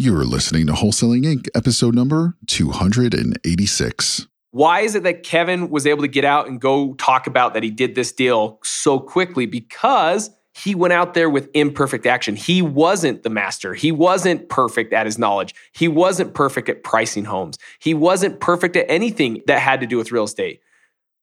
You're 0.00 0.22
listening 0.22 0.68
to 0.68 0.74
Wholesaling 0.74 1.24
Inc., 1.24 1.48
episode 1.56 1.92
number 1.92 2.36
286. 2.46 4.28
Why 4.52 4.82
is 4.82 4.94
it 4.94 5.02
that 5.02 5.24
Kevin 5.24 5.70
was 5.70 5.88
able 5.88 6.02
to 6.02 6.08
get 6.08 6.24
out 6.24 6.46
and 6.46 6.60
go 6.60 6.94
talk 6.94 7.26
about 7.26 7.52
that 7.54 7.64
he 7.64 7.72
did 7.72 7.96
this 7.96 8.12
deal 8.12 8.60
so 8.62 9.00
quickly? 9.00 9.44
Because 9.44 10.30
he 10.54 10.76
went 10.76 10.92
out 10.92 11.14
there 11.14 11.28
with 11.28 11.50
imperfect 11.52 12.06
action. 12.06 12.36
He 12.36 12.62
wasn't 12.62 13.24
the 13.24 13.28
master. 13.28 13.74
He 13.74 13.90
wasn't 13.90 14.48
perfect 14.48 14.92
at 14.92 15.04
his 15.04 15.18
knowledge. 15.18 15.52
He 15.72 15.88
wasn't 15.88 16.32
perfect 16.32 16.68
at 16.68 16.84
pricing 16.84 17.24
homes. 17.24 17.58
He 17.80 17.92
wasn't 17.92 18.38
perfect 18.38 18.76
at 18.76 18.88
anything 18.88 19.42
that 19.48 19.58
had 19.58 19.80
to 19.80 19.86
do 19.88 19.96
with 19.96 20.12
real 20.12 20.22
estate. 20.22 20.60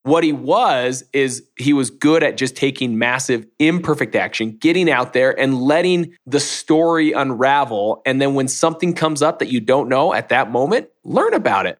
What 0.05 0.23
he 0.23 0.33
was 0.33 1.03
is 1.13 1.47
he 1.57 1.73
was 1.73 1.89
good 1.89 2.21
at 2.21 2.37
just 2.37 2.55
taking 2.55 2.99
massive 2.99 3.43
imperfect 3.57 4.15
action, 4.15 4.55
getting 4.61 4.87
out 4.87 5.13
there 5.13 5.37
and 5.39 5.59
letting 5.59 6.15
the 6.27 6.39
story 6.39 7.11
unravel. 7.11 8.03
And 8.05 8.21
then 8.21 8.35
when 8.35 8.47
something 8.47 8.93
comes 8.93 9.23
up 9.23 9.39
that 9.39 9.47
you 9.47 9.59
don't 9.59 9.89
know 9.89 10.13
at 10.13 10.29
that 10.29 10.51
moment, 10.51 10.89
learn 11.03 11.33
about 11.33 11.65
it. 11.65 11.79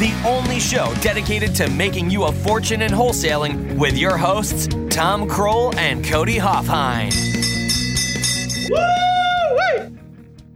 the 0.00 0.12
only 0.26 0.58
show 0.58 0.94
dedicated 1.02 1.54
to 1.54 1.68
making 1.68 2.10
you 2.10 2.24
a 2.24 2.32
fortune 2.32 2.80
in 2.80 2.90
wholesaling 2.90 3.76
with 3.76 3.98
your 3.98 4.16
hosts, 4.16 4.66
Tom 4.88 5.28
Krol 5.28 5.74
and 5.76 6.02
Cody 6.02 6.38
Hofhine. 6.38 7.12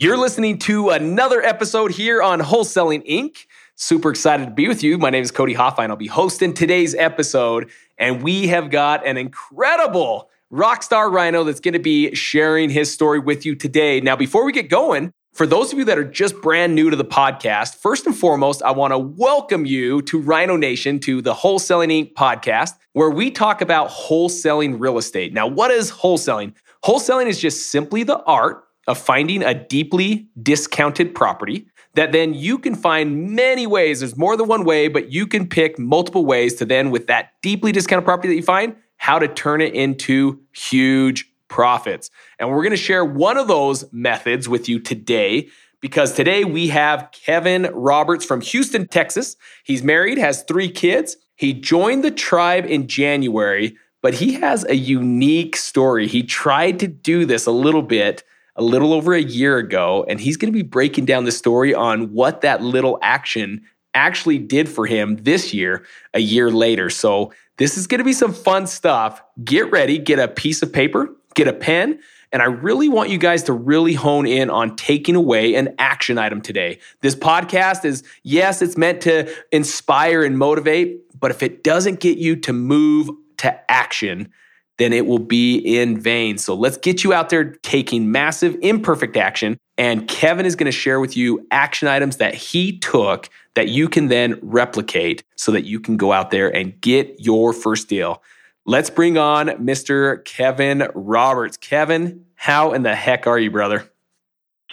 You're 0.00 0.16
listening 0.16 0.58
to 0.60 0.88
another 0.88 1.42
episode 1.42 1.90
here 1.90 2.22
on 2.22 2.40
Wholesaling 2.40 3.06
Inc. 3.06 3.44
Super 3.74 4.08
excited 4.08 4.46
to 4.46 4.50
be 4.50 4.66
with 4.66 4.82
you. 4.82 4.96
My 4.96 5.10
name 5.10 5.22
is 5.22 5.30
Cody 5.30 5.54
Hofhine. 5.54 5.90
I'll 5.90 5.96
be 5.96 6.06
hosting 6.06 6.54
today's 6.54 6.94
episode, 6.94 7.70
and 7.98 8.22
we 8.22 8.46
have 8.46 8.70
got 8.70 9.06
an 9.06 9.18
incredible 9.18 10.30
rock 10.48 10.82
star 10.82 11.10
rhino 11.10 11.44
that's 11.44 11.60
going 11.60 11.74
to 11.74 11.78
be 11.78 12.14
sharing 12.14 12.70
his 12.70 12.90
story 12.90 13.18
with 13.18 13.44
you 13.44 13.54
today. 13.54 14.00
Now, 14.00 14.16
before 14.16 14.46
we 14.46 14.52
get 14.52 14.70
going, 14.70 15.12
for 15.34 15.48
those 15.48 15.72
of 15.72 15.78
you 15.80 15.84
that 15.86 15.98
are 15.98 16.04
just 16.04 16.40
brand 16.40 16.76
new 16.76 16.90
to 16.90 16.96
the 16.96 17.04
podcast, 17.04 17.74
first 17.76 18.06
and 18.06 18.16
foremost, 18.16 18.62
I 18.62 18.70
want 18.70 18.92
to 18.92 18.98
welcome 18.98 19.66
you 19.66 20.00
to 20.02 20.20
Rhino 20.20 20.56
Nation, 20.56 21.00
to 21.00 21.20
the 21.20 21.34
Wholesaling 21.34 21.88
Inc. 21.88 22.14
podcast, 22.14 22.74
where 22.92 23.10
we 23.10 23.32
talk 23.32 23.60
about 23.60 23.90
wholesaling 23.90 24.78
real 24.78 24.96
estate. 24.96 25.32
Now, 25.32 25.48
what 25.48 25.72
is 25.72 25.90
wholesaling? 25.90 26.54
Wholesaling 26.84 27.26
is 27.26 27.40
just 27.40 27.72
simply 27.72 28.04
the 28.04 28.22
art 28.22 28.64
of 28.86 28.96
finding 28.96 29.42
a 29.42 29.54
deeply 29.54 30.28
discounted 30.40 31.16
property 31.16 31.66
that 31.94 32.12
then 32.12 32.32
you 32.34 32.56
can 32.56 32.76
find 32.76 33.32
many 33.32 33.66
ways. 33.66 34.00
There's 34.00 34.16
more 34.16 34.36
than 34.36 34.46
one 34.46 34.64
way, 34.64 34.86
but 34.86 35.10
you 35.10 35.26
can 35.26 35.48
pick 35.48 35.80
multiple 35.80 36.24
ways 36.24 36.54
to 36.56 36.64
then, 36.64 36.92
with 36.92 37.08
that 37.08 37.30
deeply 37.42 37.72
discounted 37.72 38.04
property 38.04 38.28
that 38.28 38.36
you 38.36 38.42
find, 38.42 38.76
how 38.98 39.18
to 39.18 39.26
turn 39.26 39.60
it 39.60 39.74
into 39.74 40.40
huge 40.52 41.28
profits. 41.54 42.10
And 42.40 42.50
we're 42.50 42.64
going 42.64 42.72
to 42.72 42.76
share 42.76 43.04
one 43.04 43.36
of 43.36 43.46
those 43.46 43.84
methods 43.92 44.48
with 44.48 44.68
you 44.68 44.80
today 44.80 45.48
because 45.80 46.12
today 46.12 46.44
we 46.44 46.66
have 46.66 47.08
Kevin 47.12 47.70
Roberts 47.72 48.24
from 48.24 48.40
Houston, 48.40 48.88
Texas. 48.88 49.36
He's 49.62 49.84
married, 49.84 50.18
has 50.18 50.42
three 50.42 50.68
kids. 50.68 51.16
He 51.36 51.52
joined 51.52 52.02
the 52.02 52.10
tribe 52.10 52.66
in 52.66 52.88
January, 52.88 53.76
but 54.02 54.14
he 54.14 54.32
has 54.32 54.64
a 54.64 54.74
unique 54.74 55.54
story. 55.54 56.08
He 56.08 56.24
tried 56.24 56.80
to 56.80 56.88
do 56.88 57.24
this 57.24 57.46
a 57.46 57.52
little 57.52 57.82
bit 57.82 58.24
a 58.56 58.62
little 58.62 58.92
over 58.92 59.14
a 59.14 59.22
year 59.22 59.56
ago, 59.58 60.04
and 60.08 60.18
he's 60.18 60.36
going 60.36 60.52
to 60.52 60.56
be 60.56 60.62
breaking 60.62 61.04
down 61.04 61.24
the 61.24 61.32
story 61.32 61.72
on 61.72 62.12
what 62.12 62.40
that 62.40 62.62
little 62.62 62.98
action 63.00 63.62
actually 63.94 64.38
did 64.38 64.68
for 64.68 64.86
him 64.86 65.16
this 65.22 65.54
year, 65.54 65.84
a 66.14 66.20
year 66.20 66.50
later. 66.50 66.90
So, 66.90 67.32
this 67.56 67.78
is 67.78 67.86
going 67.86 67.98
to 67.98 68.04
be 68.04 68.12
some 68.12 68.32
fun 68.32 68.66
stuff. 68.66 69.22
Get 69.44 69.70
ready, 69.70 69.98
get 69.98 70.18
a 70.18 70.26
piece 70.26 70.62
of 70.62 70.72
paper, 70.72 71.14
get 71.34 71.48
a 71.48 71.52
pen, 71.52 72.00
and 72.32 72.42
I 72.42 72.46
really 72.46 72.88
want 72.88 73.10
you 73.10 73.18
guys 73.18 73.44
to 73.44 73.52
really 73.52 73.94
hone 73.94 74.26
in 74.26 74.50
on 74.50 74.74
taking 74.74 75.14
away 75.14 75.54
an 75.54 75.74
action 75.78 76.18
item 76.18 76.40
today. 76.40 76.80
This 77.00 77.14
podcast 77.14 77.84
is, 77.84 78.02
yes, 78.24 78.60
it's 78.60 78.76
meant 78.76 79.00
to 79.02 79.32
inspire 79.52 80.24
and 80.24 80.36
motivate, 80.36 81.00
but 81.18 81.30
if 81.30 81.42
it 81.42 81.62
doesn't 81.62 82.00
get 82.00 82.18
you 82.18 82.34
to 82.36 82.52
move 82.52 83.10
to 83.36 83.70
action, 83.70 84.32
then 84.78 84.92
it 84.92 85.06
will 85.06 85.20
be 85.20 85.58
in 85.58 86.00
vain. 86.00 86.36
So 86.38 86.54
let's 86.54 86.76
get 86.76 87.04
you 87.04 87.12
out 87.12 87.28
there 87.28 87.52
taking 87.62 88.10
massive, 88.10 88.56
imperfect 88.60 89.16
action. 89.16 89.56
And 89.78 90.08
Kevin 90.08 90.46
is 90.46 90.56
going 90.56 90.66
to 90.66 90.72
share 90.72 90.98
with 90.98 91.16
you 91.16 91.46
action 91.50 91.86
items 91.86 92.16
that 92.16 92.34
he 92.34 92.78
took 92.78 93.28
that 93.54 93.68
you 93.68 93.88
can 93.88 94.08
then 94.08 94.38
replicate 94.42 95.22
so 95.36 95.52
that 95.52 95.64
you 95.64 95.78
can 95.78 95.96
go 95.96 96.12
out 96.12 96.32
there 96.32 96.48
and 96.54 96.80
get 96.80 97.14
your 97.18 97.52
first 97.52 97.88
deal. 97.88 98.22
Let's 98.66 98.88
bring 98.88 99.18
on 99.18 99.48
Mr. 99.48 100.24
Kevin 100.24 100.88
Roberts. 100.94 101.58
Kevin, 101.58 102.24
how 102.34 102.72
in 102.72 102.82
the 102.82 102.94
heck 102.94 103.26
are 103.26 103.38
you, 103.38 103.50
brother? 103.50 103.90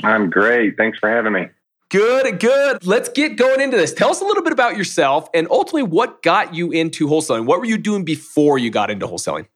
I'm 0.02 0.29
great. 0.29 0.78
Thanks 0.78 0.97
for 0.97 1.09
having 1.09 1.34
me. 1.34 1.50
Good, 1.90 2.40
good. 2.40 2.85
Let's 2.85 3.09
get 3.09 3.35
going 3.35 3.59
into 3.59 3.75
this. 3.75 3.94
Tell 3.94 4.09
us 4.09 4.22
a 4.22 4.24
little 4.24 4.44
bit 4.44 4.53
about 4.53 4.78
yourself 4.78 5.28
and 5.34 5.46
ultimately 5.51 5.84
what 5.84 6.22
got 6.22 6.56
you 6.56 6.72
into 6.72 7.06
wholesaling. 7.06 7.46
What 7.46 7.59
were 7.59 7.66
you 7.66 7.78
doing 7.78 8.06
before 8.06 8.57
you 8.57 8.69
got 8.69 8.90
into 8.90 9.07
wholesaling? 9.07 9.47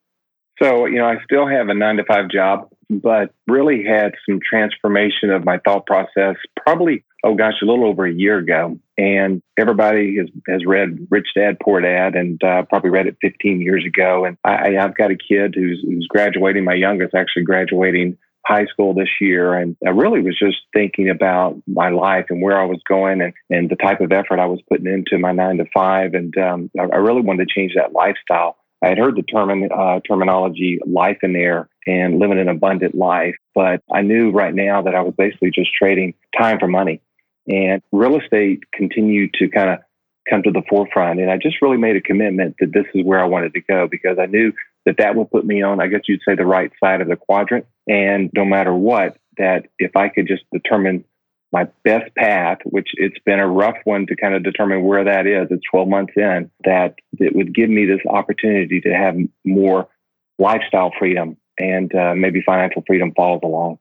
So, 0.62 0.86
you 0.86 0.98
know, 0.98 1.06
I 1.06 1.16
still 1.24 1.48
have 1.48 1.70
a 1.70 1.74
nine 1.74 1.96
to 1.96 2.04
five 2.04 2.30
job, 2.30 2.68
but 2.90 3.34
really 3.48 3.86
had 3.86 4.16
some 4.30 4.42
transformation 4.42 5.30
of 5.30 5.46
my 5.46 5.60
thought 5.60 5.86
process 5.86 6.36
probably, 6.62 7.06
oh 7.26 7.34
gosh, 7.34 7.56
a 7.62 7.66
little 7.66 7.86
over 7.86 8.06
a 8.06 8.14
year 8.14 8.38
ago. 8.38 8.80
And 8.98 9.42
everybody 9.58 10.18
has, 10.18 10.28
has 10.48 10.66
read 10.66 11.08
Rich 11.10 11.30
Dad 11.36 11.58
Poor 11.60 11.82
Dad 11.82 12.16
and 12.16 12.42
uh, 12.44 12.64
probably 12.64 12.92
read 12.92 13.08
it 13.08 13.18
15 13.22 13.60
years 13.60 13.84
ago. 13.86 14.26
And 14.26 14.38
I, 14.44 14.78
I've 14.78 14.96
got 14.96 15.12
a 15.12 15.18
kid 15.18 15.56
who's, 15.56 15.84
who's 15.84 16.08
graduating. 16.08 16.64
My 16.64 16.76
youngest 16.76 17.16
actually 17.16 17.44
graduating 17.44 18.18
high 18.46 18.66
school 18.66 18.94
this 18.94 19.10
year. 19.20 19.56
And 19.56 19.76
I 19.86 19.90
really 19.90 20.22
was 20.22 20.38
just 20.38 20.58
thinking 20.72 21.10
about 21.10 21.62
my 21.68 21.90
life 21.90 22.28
and 22.30 22.42
where 22.42 22.62
I 22.62 22.66
was 22.66 22.80
going 22.88 23.22
and, 23.22 23.34
and 23.50 23.70
the 23.70 23.76
type 23.76 24.02
of 24.02 24.12
effort 24.12 24.40
I 24.40 24.46
was 24.46 24.62
putting 24.70 24.86
into 24.86 25.18
my 25.18 25.32
nine 25.32 25.58
to 25.58 25.66
five. 25.74 26.14
And 26.14 26.38
um, 26.38 26.70
I, 26.80 26.84
I 26.84 26.98
really 26.98 27.22
wanted 27.22 27.48
to 27.48 27.54
change 27.54 27.74
that 27.76 27.94
lifestyle. 27.94 28.56
I 28.84 28.90
had 28.90 29.00
heard 29.00 29.16
the 29.16 29.24
term, 29.24 29.68
uh, 29.76 30.00
terminology 30.08 30.80
life 30.86 31.18
in 31.24 31.36
air 31.36 31.68
and 31.88 32.20
living 32.20 32.40
an 32.40 32.50
abundant 32.50 32.94
life, 32.94 33.36
but 33.56 33.82
I 33.92 34.02
knew 34.02 34.32
right 34.32 34.54
now 34.54 34.84
that 34.84 34.94
I 34.94 35.02
was 35.02 35.14
basically 35.18 35.50
just 35.50 35.74
trading 35.74 36.14
time 36.38 36.60
for 36.60 36.68
money. 36.68 37.02
And 37.48 37.82
real 37.92 38.20
estate 38.20 38.62
continued 38.74 39.34
to 39.36 39.50
kind 39.50 39.70
of 39.70 39.80
come 40.30 40.42
to 40.44 40.52
the 40.52 40.64
forefront. 40.68 41.20
And 41.20 41.30
I 41.30 41.38
just 41.38 41.62
really 41.62 41.78
made 41.78 41.96
a 41.96 42.02
commitment 42.02 42.56
that 42.60 42.74
this 42.74 42.86
is 42.94 43.06
where 43.06 43.20
I 43.20 43.26
wanted 43.26 43.54
to 43.54 43.62
go 43.62 43.88
because 43.88 44.18
I 44.20 44.26
knew 44.26 44.52
that 44.86 44.98
that 44.98 45.16
would 45.16 45.32
put 45.32 45.46
me 45.46 45.62
on, 45.62 45.80
I 45.80 45.88
guess 45.88 46.02
you'd 46.08 46.22
say, 46.28 46.36
the 46.36 46.46
right 46.46 46.72
side 46.84 47.02
of 47.02 47.08
the 47.08 47.16
quadrant. 47.16 47.66
And 47.88 48.30
no 48.34 48.46
matter 48.46 48.74
what, 48.74 49.18
that 49.38 49.68
if 49.78 49.96
I 49.96 50.10
could 50.10 50.28
just 50.28 50.44
determine 50.52 51.06
my 51.52 51.68
best 51.84 52.14
path, 52.16 52.58
which 52.66 52.90
it's 52.96 53.20
been 53.26 53.40
a 53.40 53.48
rough 53.48 53.78
one 53.84 54.08
to 54.08 54.16
kind 54.16 54.34
of 54.34 54.44
determine 54.44 54.84
where 54.84 55.04
that 55.04 55.28
is, 55.28 55.48
it's 55.52 55.64
12 55.70 55.88
months 55.88 56.14
in, 56.16 56.52
that 56.66 56.96
it 57.20 57.36
would 57.36 57.54
give 57.54 57.70
me 57.70 57.86
this 57.86 58.02
opportunity 58.10 58.82
to 58.82 58.90
have 58.90 59.16
more 59.44 59.88
lifestyle 60.38 60.92
freedom 60.98 61.38
and 61.58 61.94
uh, 61.96 62.14
maybe 62.16 62.42
financial 62.46 62.84
freedom 62.86 63.14
follows 63.16 63.42
along. 63.44 63.80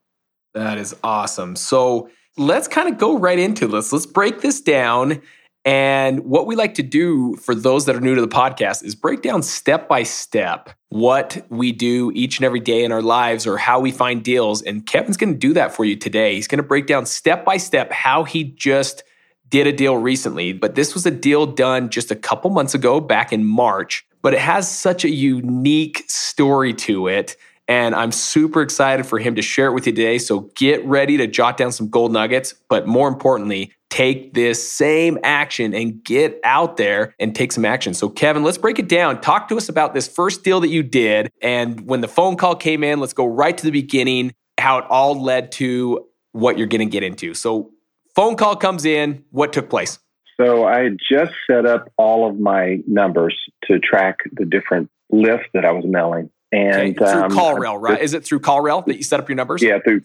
That 0.53 0.79
is 0.79 0.95
awesome. 1.03 1.57
So, 1.57 2.09
let's 2.37 2.69
kind 2.69 2.89
of 2.89 2.99
go 2.99 3.19
right 3.19 3.39
into 3.39 3.67
this. 3.67 3.93
Let's 3.93 4.07
break 4.07 4.41
this 4.41 4.61
down. 4.61 5.23
And 5.65 6.21
what 6.27 6.47
we 6.47 6.57
like 6.57 6.75
to 6.75 6.83
do 6.83 7.37
for 7.37 7.55
those 7.55 7.87
that 7.87 7.97
are 7.97 8.01
new 8.01 8.15
to 8.15 8.21
the 8.21 8.29
podcast 8.29 8.85
is 8.85 8.95
break 8.95 9.23
down 9.23 9.43
step 9.43 9.89
by 9.89 10.03
step 10.03 10.71
what 10.91 11.47
we 11.49 11.73
do 11.73 12.13
each 12.15 12.39
and 12.39 12.45
every 12.45 12.61
day 12.61 12.85
in 12.85 12.93
our 12.93 13.01
lives 13.01 13.47
or 13.47 13.57
how 13.57 13.81
we 13.81 13.91
find 13.91 14.23
deals. 14.23 14.61
And 14.61 14.87
Kevin's 14.87 15.17
going 15.17 15.33
to 15.33 15.39
do 15.39 15.55
that 15.55 15.75
for 15.75 15.85
you 15.85 15.97
today. 15.97 16.35
He's 16.35 16.47
going 16.47 16.59
to 16.59 16.69
break 16.69 16.87
down 16.87 17.07
step 17.07 17.45
by 17.45 17.57
step 17.57 17.91
how 17.93 18.25
he 18.25 18.45
just 18.45 19.05
did 19.49 19.67
a 19.67 19.73
deal 19.73 19.97
recently. 19.97 20.53
But 20.53 20.75
this 20.75 20.93
was 20.93 21.07
a 21.07 21.11
deal 21.11 21.47
done 21.47 21.89
just 21.89 22.11
a 22.11 22.17
couple 22.17 22.51
months 22.51 22.75
ago, 22.75 23.01
back 23.01 23.33
in 23.33 23.45
March. 23.45 24.07
But 24.21 24.35
it 24.35 24.41
has 24.41 24.71
such 24.71 25.05
a 25.05 25.11
unique 25.11 26.05
story 26.09 26.75
to 26.75 27.09
it 27.09 27.37
and 27.69 27.95
I'm 27.95 28.13
super 28.13 28.63
excited 28.63 29.07
for 29.07 29.19
him 29.19 29.35
to 29.37 29.43
share 29.43 29.69
it 29.69 29.73
with 29.73 29.87
you 29.87 29.93
today. 29.93 30.19
So 30.19 30.51
get 30.55 30.85
ready 30.85 31.17
to 31.17 31.27
jot 31.27 31.57
down 31.57 31.73
some 31.73 31.89
gold 31.89 32.13
nuggets, 32.13 32.55
but 32.69 32.87
more 32.87 33.09
importantly, 33.09 33.73
take 33.91 34.35
this 34.35 34.67
same 34.73 35.19
action 35.23 35.73
and 35.73 36.03
get 36.03 36.41
out 36.43 36.77
there 36.77 37.15
and 37.21 37.35
take 37.35 37.53
some 37.53 37.65
action. 37.65 37.95
So, 37.95 38.09
Kevin, 38.09 38.43
let's 38.43 38.59
break 38.59 38.79
it 38.81 38.89
down. 38.89 39.21
Talk 39.21 39.49
to 39.49 39.57
us 39.57 39.69
about 39.69 39.95
this 39.95 40.09
first 40.09 40.43
deal 40.43 40.61
that 40.61 40.69
you 40.69 40.83
did. 40.83 41.31
And 41.41 41.87
when 41.87 42.01
the 42.01 42.09
phone 42.09 42.37
call 42.37 42.57
came 42.57 42.83
in, 42.83 42.99
let's 42.99 43.13
go 43.13 43.25
right 43.25 43.57
to 43.57 43.65
the 43.65 43.71
beginning, 43.71 44.35
how 44.59 44.79
it 44.79 44.85
all 44.91 45.23
led 45.23 45.53
to 45.53 46.07
what 46.33 46.59
you're 46.59 46.67
going 46.67 46.81
to 46.81 46.91
get 46.91 47.05
into. 47.05 47.35
So, 47.35 47.71
phone 48.17 48.35
call 48.37 48.57
comes 48.57 48.85
in. 48.85 49.25
What 49.31 49.53
took 49.53 49.71
place? 49.71 49.99
So 50.41 50.65
I 50.65 50.81
had 50.81 50.97
just 51.09 51.33
set 51.49 51.65
up 51.65 51.93
all 51.97 52.29
of 52.29 52.39
my 52.39 52.79
numbers 52.87 53.37
to 53.67 53.79
track 53.79 54.19
the 54.33 54.45
different 54.45 54.91
lists 55.11 55.47
that 55.55 55.65
I 55.65 55.71
was 55.71 55.85
mailing. 55.87 56.31
And 56.55 56.75
okay. 56.77 56.93
through 56.93 57.23
um, 57.23 57.31
CallRail, 57.31 57.81
right? 57.81 58.01
Is 58.01 58.15
it 58.15 58.25
through 58.25 58.41
CallRail 58.41 58.87
that 58.87 58.97
you 58.97 59.03
set 59.03 59.19
up 59.19 59.29
your 59.29 59.37
numbers? 59.37 59.63
Yeah, 59.63 59.79
through. 59.83 60.03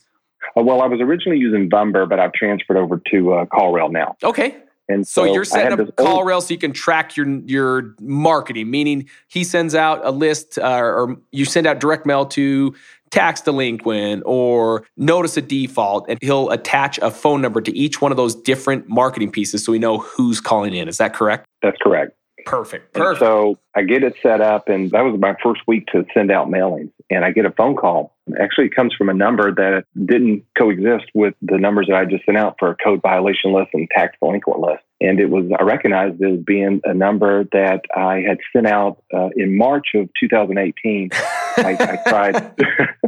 Uh, 0.57 0.63
well, 0.63 0.81
I 0.81 0.88
was 0.88 1.00
originally 1.00 1.38
using 1.38 1.69
Vumber, 1.69 2.10
but 2.10 2.19
I've 2.19 2.34
transferred 2.34 2.78
over 2.78 3.00
to 3.12 3.34
uh, 3.34 3.46
CallRail 3.46 3.92
now. 3.92 4.16
Okay. 4.24 4.57
And 4.88 5.07
so, 5.07 5.25
so 5.25 5.34
you're 5.34 5.46
setting 5.46 5.74
up 5.74 5.80
old- 5.80 5.96
CallRail 5.96 6.42
so 6.42 6.51
you 6.51 6.57
can 6.57 6.74
track 6.74 7.16
your 7.16 7.28
your 7.42 7.94
marketing, 8.01 8.72
meaning 8.72 9.07
he 9.28 9.44
sends 9.44 9.75
out 9.75 10.04
a 10.04 10.10
list 10.10 10.57
uh, 10.57 10.80
or 10.80 11.18
you 11.31 11.46
send 11.46 11.68
out 11.68 11.80
direct 11.80 12.07
mail 12.07 12.25
to 12.25 12.74
tax 13.12 13.42
delinquent 13.42 14.24
or 14.25 14.86
notice 14.98 15.38
a 15.38 15.42
default 15.42 16.06
and 16.10 16.19
he'll 16.22 16.50
attach 16.50 16.98
a 17.00 17.12
phone 17.12 17.42
number 17.42 17.62
to 17.62 17.75
each 17.75 18.01
one 18.01 18.12
of 18.12 18.18
those 18.18 18.36
different 18.36 18.88
marketing 18.88 19.31
pieces 19.31 19.63
so 19.63 19.72
we 19.72 19.80
know 19.80 20.00
who's 20.00 20.40
calling 20.40 20.74
in. 20.74 20.88
Is 20.88 20.98
that 20.98 21.13
correct? 21.13 21.46
That's 21.62 21.78
correct. 21.81 22.16
Perfect. 22.50 22.96
And 22.96 23.04
Perfect. 23.04 23.19
so 23.19 23.60
I 23.75 23.84
get 23.84 24.04
it 24.04 24.16
set 24.24 24.42
up, 24.42 24.69
and 24.69 24.90
that 24.92 25.01
was 25.01 25.19
my 25.19 25.36
first 25.44 25.62
week 25.68 25.86
to 25.88 26.04
send 26.13 26.31
out 26.31 26.50
mailings. 26.50 26.92
And 27.09 27.25
I 27.25 27.31
get 27.31 27.45
a 27.45 27.51
phone 27.51 27.75
call. 27.75 28.15
Actually, 28.39 28.67
it 28.67 28.75
comes 28.75 28.94
from 28.94 29.09
a 29.09 29.13
number 29.13 29.53
that 29.53 29.85
didn't 30.06 30.44
coexist 30.57 31.06
with 31.15 31.33
the 31.41 31.57
numbers 31.57 31.88
that 31.88 31.95
I 31.95 32.06
just 32.06 32.25
sent 32.25 32.38
out 32.38 32.56
for 32.59 32.69
a 32.69 32.75
code 32.75 33.01
violation 33.01 33.51
list 33.51 33.69
and 33.73 33.89
tax 33.89 34.15
delinquent 34.21 34.59
list. 34.59 34.83
And 35.01 35.19
it 35.19 35.27
was, 35.27 35.45
I 35.57 35.63
recognized 35.63 36.21
it 36.21 36.33
as 36.33 36.39
being 36.45 36.81
a 36.83 36.94
number 36.94 37.45
that 37.45 37.81
I 37.95 38.21
had 38.27 38.38
sent 38.53 38.67
out 38.67 39.01
uh, 39.13 39.29
in 39.35 39.57
March 39.57 39.88
of 39.95 40.09
2018. 40.19 41.09
I, 41.13 42.00
I 42.06 42.09
tried. 42.09 42.56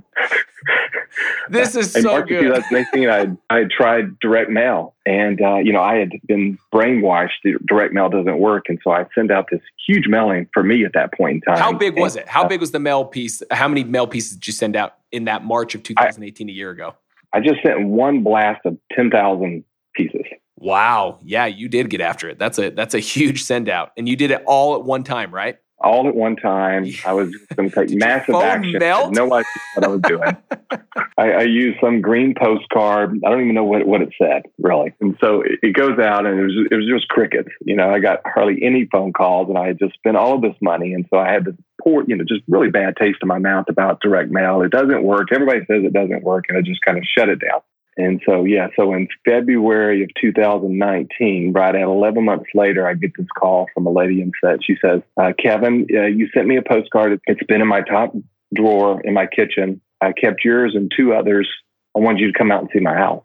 this 1.49 1.75
is 1.75 1.95
in 1.95 2.03
so 2.03 2.09
March 2.11 2.29
good. 2.29 2.45
of 2.45 2.63
2018, 2.69 3.09
I 3.09 3.53
I 3.53 3.59
had 3.59 3.71
tried 3.71 4.19
direct 4.19 4.49
mail, 4.49 4.95
and 5.05 5.41
uh, 5.41 5.57
you 5.57 5.73
know 5.73 5.81
I 5.81 5.95
had 5.95 6.11
been 6.25 6.57
brainwashed. 6.73 7.29
Direct 7.65 7.93
mail 7.93 8.09
doesn't 8.09 8.39
work, 8.39 8.65
and 8.69 8.79
so 8.83 8.91
I 8.91 9.05
send 9.13 9.31
out 9.31 9.47
this 9.51 9.61
huge 9.87 10.07
mailing 10.07 10.47
for 10.53 10.63
me 10.63 10.85
at 10.85 10.93
that 10.93 11.13
point 11.13 11.35
in 11.35 11.41
time. 11.41 11.57
How 11.57 11.73
big 11.73 11.97
was 11.97 12.15
And, 12.15 12.23
it? 12.23 12.29
How 12.29 12.43
uh, 12.43 12.47
big 12.47 12.59
was 12.59 12.71
the 12.71 12.79
mail 12.79 13.05
piece? 13.05 13.43
How 13.51 13.67
many 13.67 13.83
mail 13.91 14.07
pieces 14.07 14.37
did 14.37 14.47
you 14.47 14.53
send 14.53 14.75
out 14.75 14.95
in 15.11 15.25
that 15.25 15.43
March 15.43 15.75
of 15.75 15.83
2018 15.83 16.49
a 16.49 16.51
year 16.51 16.71
ago? 16.71 16.95
I 17.33 17.39
just 17.39 17.61
sent 17.63 17.87
one 17.87 18.23
blast 18.23 18.61
of 18.65 18.77
ten 18.91 19.09
thousand 19.09 19.63
pieces. 19.95 20.21
Wow. 20.57 21.19
Yeah, 21.23 21.47
you 21.47 21.67
did 21.69 21.89
get 21.89 22.01
after 22.01 22.29
it. 22.29 22.37
That's 22.37 22.59
a 22.59 22.69
that's 22.69 22.93
a 22.93 22.99
huge 22.99 23.43
send 23.43 23.69
out. 23.69 23.91
And 23.97 24.07
you 24.07 24.15
did 24.15 24.31
it 24.31 24.43
all 24.45 24.75
at 24.75 24.83
one 24.83 25.03
time, 25.03 25.33
right? 25.33 25.57
All 25.83 26.07
at 26.07 26.15
one 26.15 26.35
time. 26.35 26.85
I 27.05 27.13
was 27.13 27.35
going 27.55 27.69
to 27.69 27.75
take 27.75 27.97
massive 27.97 28.35
action. 28.35 28.79
melt? 28.79 29.13
No 29.13 29.25
idea 29.33 29.45
what 29.75 29.85
I 29.85 29.87
was 29.87 30.01
doing. 30.01 30.37
I, 31.17 31.31
I 31.31 31.41
used 31.43 31.79
some 31.81 32.01
green 32.01 32.33
postcard. 32.39 33.19
I 33.25 33.29
don't 33.29 33.41
even 33.41 33.55
know 33.55 33.63
what, 33.63 33.85
what 33.85 34.01
it 34.01 34.13
said 34.21 34.43
really. 34.57 34.93
And 35.01 35.17
so 35.21 35.41
it, 35.41 35.59
it 35.61 35.73
goes 35.73 35.99
out, 35.99 36.25
and 36.25 36.39
it 36.39 36.43
was 36.43 36.67
it 36.71 36.75
was 36.75 36.87
just 36.87 37.07
crickets. 37.09 37.49
You 37.61 37.75
know, 37.75 37.89
I 37.89 37.99
got 37.99 38.19
hardly 38.25 38.63
any 38.63 38.87
phone 38.91 39.13
calls, 39.13 39.49
and 39.49 39.57
I 39.57 39.67
had 39.67 39.79
just 39.79 39.93
spent 39.95 40.17
all 40.17 40.35
of 40.35 40.41
this 40.41 40.55
money, 40.61 40.93
and 40.93 41.05
so 41.09 41.19
I 41.19 41.31
had 41.31 41.45
this 41.45 41.55
poor, 41.83 42.03
you 42.07 42.15
know, 42.15 42.23
just 42.23 42.41
really 42.47 42.69
bad 42.69 42.95
taste 42.97 43.19
in 43.21 43.27
my 43.27 43.39
mouth 43.39 43.65
about 43.69 44.01
direct 44.01 44.31
mail. 44.31 44.61
It 44.61 44.71
doesn't 44.71 45.03
work. 45.03 45.29
Everybody 45.31 45.59
says 45.61 45.83
it 45.83 45.93
doesn't 45.93 46.23
work, 46.23 46.45
and 46.49 46.57
I 46.57 46.61
just 46.61 46.81
kind 46.81 46.97
of 46.97 47.03
shut 47.05 47.29
it 47.29 47.39
down. 47.39 47.61
And 47.97 48.21
so, 48.25 48.45
yeah, 48.45 48.67
so 48.75 48.93
in 48.93 49.07
February 49.25 50.03
of 50.03 50.09
2019, 50.19 51.51
right 51.53 51.75
at 51.75 51.81
11 51.81 52.23
months 52.23 52.49
later, 52.55 52.87
I 52.87 52.93
get 52.93 53.11
this 53.17 53.27
call 53.37 53.67
from 53.73 53.85
a 53.85 53.91
lady 53.91 54.21
and 54.21 54.33
said, 54.43 54.59
she 54.63 54.77
says, 54.81 55.01
uh, 55.21 55.33
Kevin, 55.37 55.87
uh, 55.93 56.05
you 56.05 56.29
sent 56.33 56.47
me 56.47 56.55
a 56.55 56.61
postcard. 56.61 57.19
It's 57.27 57.43
been 57.43 57.61
in 57.61 57.67
my 57.67 57.81
top 57.81 58.13
drawer 58.55 59.01
in 59.03 59.13
my 59.13 59.27
kitchen. 59.27 59.81
I 59.99 60.13
kept 60.13 60.43
yours 60.45 60.73
and 60.73 60.91
two 60.95 61.13
others. 61.13 61.49
I 61.95 61.99
want 61.99 62.19
you 62.19 62.31
to 62.31 62.37
come 62.37 62.51
out 62.51 62.61
and 62.61 62.69
see 62.73 62.79
my 62.79 62.95
house. 62.95 63.23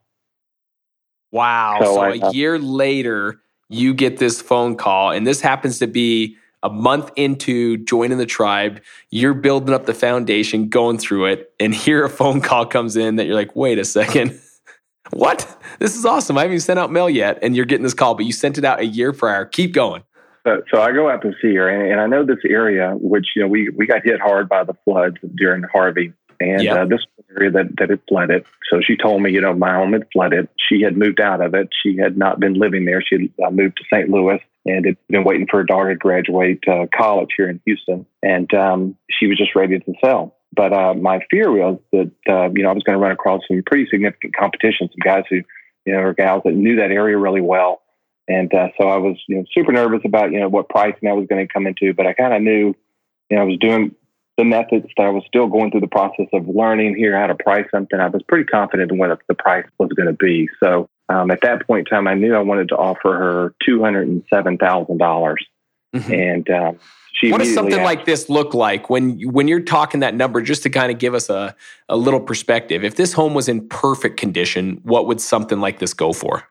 Wow. 1.30 1.78
So 1.80 1.94
So, 1.94 2.00
I- 2.00 2.10
a 2.14 2.32
year 2.32 2.58
later, 2.58 3.40
you 3.68 3.94
get 3.94 4.18
this 4.18 4.40
phone 4.40 4.76
call, 4.76 5.10
and 5.10 5.26
this 5.26 5.40
happens 5.40 5.78
to 5.78 5.86
be 5.86 6.36
a 6.62 6.70
month 6.70 7.12
into 7.16 7.76
joining 7.78 8.18
the 8.18 8.26
tribe. 8.26 8.80
You're 9.10 9.34
building 9.34 9.74
up 9.74 9.86
the 9.86 9.94
foundation, 9.94 10.68
going 10.68 10.98
through 10.98 11.26
it, 11.26 11.52
and 11.60 11.74
here 11.84 12.04
a 12.04 12.10
phone 12.10 12.40
call 12.40 12.66
comes 12.66 12.96
in 12.96 13.16
that 13.16 13.26
you're 13.26 13.36
like, 13.36 13.54
wait 13.54 13.78
a 13.78 13.84
second. 13.84 14.40
What? 15.12 15.60
This 15.78 15.96
is 15.96 16.04
awesome. 16.04 16.36
I 16.38 16.42
haven't 16.42 16.54
even 16.54 16.60
sent 16.60 16.78
out 16.78 16.90
mail 16.90 17.08
yet, 17.10 17.38
and 17.42 17.54
you're 17.54 17.64
getting 17.66 17.84
this 17.84 17.94
call, 17.94 18.14
but 18.14 18.24
you 18.24 18.32
sent 18.32 18.58
it 18.58 18.64
out 18.64 18.80
a 18.80 18.86
year 18.86 19.12
prior. 19.12 19.44
Keep 19.44 19.72
going. 19.72 20.02
So, 20.46 20.62
so 20.72 20.80
I 20.80 20.92
go 20.92 21.08
up 21.08 21.22
to 21.22 21.32
see 21.42 21.54
her, 21.56 21.68
and, 21.68 21.90
and 21.92 22.00
I 22.00 22.06
know 22.06 22.24
this 22.24 22.38
area, 22.48 22.92
which 23.00 23.26
you 23.34 23.42
know 23.42 23.48
we 23.48 23.68
we 23.70 23.86
got 23.86 24.02
hit 24.04 24.20
hard 24.20 24.48
by 24.48 24.64
the 24.64 24.74
floods 24.84 25.16
during 25.34 25.64
Harvey, 25.64 26.12
and 26.40 26.62
Yeah. 26.62 26.82
uh, 26.82 26.84
this 26.86 27.04
area 27.36 27.50
that 27.50 27.76
that 27.78 27.90
had 27.90 28.00
flooded. 28.08 28.44
So 28.70 28.80
she 28.80 28.96
told 28.96 29.22
me, 29.22 29.32
you 29.32 29.40
know, 29.40 29.54
my 29.54 29.74
home 29.74 29.92
had 29.92 30.06
flooded. 30.12 30.48
She 30.68 30.82
had 30.82 30.96
moved 30.96 31.20
out 31.20 31.40
of 31.40 31.54
it. 31.54 31.68
She 31.82 31.96
had 31.96 32.16
not 32.16 32.38
been 32.40 32.54
living 32.54 32.84
there. 32.84 33.02
She 33.02 33.30
had 33.38 33.46
uh, 33.46 33.50
moved 33.50 33.76
to 33.78 33.84
St. 33.92 34.08
Louis 34.08 34.38
and 34.64 34.84
had 34.86 34.96
been 35.08 35.24
waiting 35.24 35.46
for 35.48 35.58
her 35.58 35.64
daughter 35.64 35.90
to 35.90 35.98
graduate 35.98 36.62
uh, 36.68 36.86
college 36.96 37.30
here 37.36 37.48
in 37.48 37.60
Houston, 37.66 38.06
and 38.22 38.52
um, 38.54 38.96
she 39.10 39.26
was 39.26 39.38
just 39.38 39.54
ready 39.56 39.78
to 39.78 39.94
sell. 40.04 40.35
But 40.52 40.72
uh, 40.72 40.94
my 40.94 41.20
fear 41.30 41.50
was 41.50 41.78
that 41.92 42.12
uh, 42.28 42.50
you 42.54 42.62
know 42.62 42.70
I 42.70 42.72
was 42.72 42.82
going 42.82 42.98
to 42.98 43.02
run 43.02 43.12
across 43.12 43.42
some 43.48 43.62
pretty 43.66 43.86
significant 43.90 44.34
competition, 44.36 44.88
some 44.88 45.04
guys 45.04 45.24
who 45.28 45.42
you 45.84 45.92
know 45.92 45.98
or 45.98 46.14
gals 46.14 46.42
that 46.44 46.54
knew 46.54 46.76
that 46.76 46.90
area 46.90 47.16
really 47.16 47.40
well. 47.40 47.82
And 48.28 48.52
uh, 48.52 48.68
so 48.76 48.88
I 48.88 48.96
was, 48.96 49.16
you 49.28 49.36
know, 49.36 49.44
super 49.54 49.70
nervous 49.70 50.00
about, 50.04 50.32
you 50.32 50.40
know, 50.40 50.48
what 50.48 50.68
pricing 50.68 51.08
I 51.08 51.12
was 51.12 51.28
going 51.28 51.46
to 51.46 51.52
come 51.52 51.64
into, 51.66 51.94
but 51.94 52.06
I 52.06 52.12
kind 52.12 52.34
of 52.34 52.42
knew, 52.42 52.74
you 53.30 53.36
know, 53.36 53.42
I 53.42 53.44
was 53.44 53.56
doing 53.58 53.94
the 54.36 54.44
methods 54.44 54.86
that 54.96 55.06
I 55.06 55.10
was 55.10 55.22
still 55.26 55.46
going 55.46 55.70
through 55.70 55.80
the 55.80 55.86
process 55.86 56.26
of 56.32 56.48
learning 56.48 56.96
here 56.96 57.18
how 57.18 57.28
to 57.28 57.34
price 57.34 57.66
something. 57.70 57.98
I 57.98 58.08
was 58.08 58.22
pretty 58.28 58.44
confident 58.44 58.90
in 58.90 58.98
what 58.98 59.18
the 59.28 59.34
price 59.34 59.66
was 59.78 59.90
going 59.90 60.08
to 60.08 60.12
be. 60.12 60.48
So 60.62 60.88
um, 61.08 61.30
at 61.30 61.40
that 61.42 61.66
point 61.66 61.86
in 61.88 61.94
time, 61.94 62.08
I 62.08 62.14
knew 62.14 62.34
I 62.34 62.40
wanted 62.40 62.68
to 62.70 62.76
offer 62.76 63.14
her 63.14 63.54
two 63.64 63.82
hundred 63.82 64.08
and 64.08 64.24
seven 64.28 64.58
thousand 64.58 64.98
dollars, 64.98 65.44
and 66.12 66.50
um, 66.50 66.78
she. 67.16 67.30
what 67.32 67.38
does 67.38 67.52
something 67.54 67.74
asked- 67.74 67.84
like 67.84 68.04
this 68.04 68.28
look 68.28 68.54
like 68.54 68.88
when 68.90 69.18
when 69.32 69.48
you're 69.48 69.60
talking 69.60 70.00
that 70.00 70.14
number 70.14 70.40
just 70.42 70.62
to 70.64 70.70
kind 70.70 70.92
of 70.92 70.98
give 70.98 71.14
us 71.14 71.28
a, 71.30 71.54
a 71.88 71.96
little 71.96 72.20
perspective? 72.20 72.84
If 72.84 72.96
this 72.96 73.12
home 73.12 73.34
was 73.34 73.48
in 73.48 73.66
perfect 73.68 74.16
condition 74.18 74.80
what 74.82 75.06
would 75.06 75.20
something 75.20 75.60
like 75.60 75.78
this 75.78 75.94
go 75.94 76.12
for? 76.12 76.44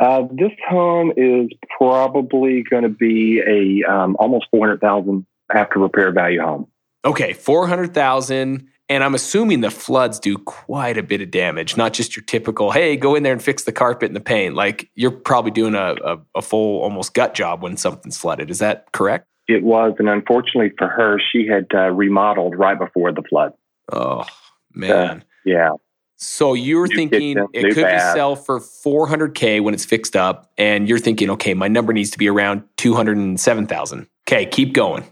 Uh, 0.00 0.22
this 0.32 0.50
home 0.68 1.12
is 1.16 1.48
probably 1.78 2.64
going 2.68 2.82
to 2.82 2.88
be 2.88 3.40
a 3.46 3.88
um, 3.90 4.16
almost 4.18 4.46
four 4.50 4.66
hundred 4.66 4.80
thousand 4.80 5.26
after 5.54 5.78
repair 5.78 6.10
value 6.12 6.40
home. 6.40 6.66
okay 7.04 7.32
400000 7.34 8.66
and 8.88 9.04
i'm 9.04 9.14
assuming 9.14 9.60
the 9.60 9.70
floods 9.70 10.18
do 10.18 10.38
quite 10.38 10.96
a 10.96 11.02
bit 11.02 11.20
of 11.20 11.30
damage 11.30 11.76
not 11.76 11.92
just 11.92 12.16
your 12.16 12.24
typical 12.24 12.70
hey 12.70 12.96
go 12.96 13.14
in 13.14 13.22
there 13.22 13.32
and 13.32 13.42
fix 13.42 13.64
the 13.64 13.72
carpet 13.72 14.06
and 14.08 14.16
the 14.16 14.20
paint. 14.20 14.54
Like 14.54 14.90
you're 14.94 15.10
probably 15.10 15.50
doing 15.50 15.74
a, 15.74 15.94
a, 16.04 16.18
a 16.36 16.42
full 16.42 16.82
almost 16.82 17.12
gut 17.14 17.34
job 17.34 17.62
when 17.62 17.76
something's 17.76 18.16
flooded. 18.16 18.50
Is 18.50 18.58
that 18.60 18.90
correct 18.92 19.26
It 19.48 19.62
was, 19.62 19.94
and 19.98 20.08
unfortunately 20.08 20.72
for 20.78 20.88
her, 20.88 21.18
she 21.32 21.46
had 21.46 21.66
uh, 21.74 21.90
remodeled 21.90 22.56
right 22.56 22.78
before 22.78 23.12
the 23.12 23.22
flood. 23.22 23.52
oh 23.92 24.24
man 24.74 25.24
Yeah. 25.44 25.72
So 26.16 26.54
you're 26.54 26.86
New 26.86 26.94
thinking 26.94 27.34
kitchen, 27.34 27.48
it 27.52 27.74
could 27.74 27.82
bath. 27.82 28.14
sell 28.14 28.36
for 28.36 28.60
400k 28.60 29.60
when 29.60 29.74
it's 29.74 29.84
fixed 29.84 30.14
up, 30.14 30.52
and 30.56 30.88
you're 30.88 31.00
thinking, 31.00 31.30
okay, 31.30 31.52
my 31.52 31.66
number 31.66 31.92
needs 31.92 32.10
to 32.10 32.18
be 32.18 32.28
around 32.28 32.62
207,000. 32.76 34.06
Okay, 34.28 34.46
keep 34.46 34.72
going. 34.72 35.04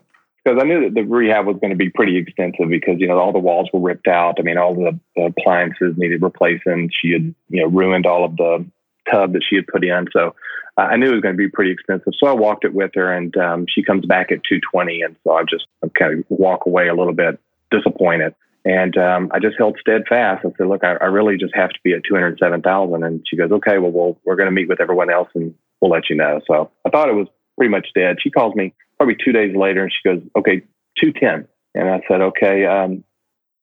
Because 0.44 0.60
I 0.62 0.66
knew 0.66 0.84
that 0.84 0.94
the 0.94 1.02
rehab 1.02 1.46
was 1.46 1.56
going 1.60 1.70
to 1.70 1.76
be 1.76 1.90
pretty 1.90 2.16
extensive 2.16 2.68
because, 2.68 3.00
you 3.00 3.08
know, 3.08 3.18
all 3.18 3.32
the 3.32 3.40
walls 3.40 3.68
were 3.72 3.80
ripped 3.80 4.06
out. 4.06 4.36
I 4.38 4.42
mean, 4.42 4.56
all 4.56 4.74
the, 4.74 4.98
the 5.16 5.32
appliances 5.36 5.94
needed 5.96 6.22
replacing. 6.22 6.90
She 6.92 7.10
had, 7.12 7.34
you 7.48 7.62
know, 7.62 7.66
ruined 7.66 8.06
all 8.06 8.24
of 8.24 8.36
the 8.36 8.64
tub 9.10 9.32
that 9.32 9.42
she 9.48 9.56
had 9.56 9.66
put 9.66 9.84
in. 9.84 10.06
So 10.12 10.34
uh, 10.76 10.82
I 10.82 10.96
knew 10.96 11.10
it 11.10 11.14
was 11.14 11.20
going 11.20 11.34
to 11.34 11.38
be 11.38 11.48
pretty 11.48 11.70
expensive. 11.70 12.12
So 12.18 12.28
I 12.28 12.32
walked 12.32 12.64
it 12.64 12.74
with 12.74 12.92
her 12.94 13.12
and 13.12 13.36
um, 13.36 13.66
she 13.68 13.82
comes 13.82 14.06
back 14.06 14.32
at 14.32 14.44
220. 14.48 15.02
And 15.02 15.16
so 15.24 15.32
I 15.32 15.42
just 15.42 15.66
kind 15.98 16.18
of 16.18 16.24
walk 16.28 16.66
away 16.66 16.88
a 16.88 16.94
little 16.94 17.12
bit 17.12 17.38
disappointed. 17.70 18.34
And 18.64 18.96
um, 18.98 19.30
I 19.32 19.38
just 19.38 19.56
held 19.56 19.78
steadfast. 19.80 20.44
I 20.44 20.50
said, 20.56 20.66
look, 20.66 20.84
I, 20.84 20.94
I 20.94 21.06
really 21.06 21.38
just 21.38 21.54
have 21.54 21.70
to 21.70 21.78
be 21.82 21.94
at 21.94 22.04
207,000. 22.04 23.02
And 23.02 23.24
she 23.26 23.36
goes, 23.36 23.50
okay, 23.50 23.78
well, 23.78 23.90
we'll 23.90 24.18
we're 24.24 24.36
going 24.36 24.48
to 24.48 24.54
meet 24.54 24.68
with 24.68 24.80
everyone 24.80 25.10
else 25.10 25.28
and 25.34 25.54
we'll 25.80 25.90
let 25.90 26.10
you 26.10 26.16
know. 26.16 26.40
So 26.46 26.70
I 26.86 26.90
thought 26.90 27.08
it 27.08 27.14
was 27.14 27.28
pretty 27.56 27.70
much 27.70 27.88
dead. 27.94 28.16
She 28.20 28.30
calls 28.30 28.54
me 28.54 28.74
probably 28.98 29.16
two 29.22 29.32
days 29.32 29.56
later 29.56 29.82
and 29.82 29.92
she 29.92 30.08
goes, 30.08 30.22
okay, 30.36 30.62
210. 30.98 31.48
And 31.74 31.88
I 31.88 32.00
said, 32.06 32.20
okay, 32.20 32.66
um, 32.66 33.02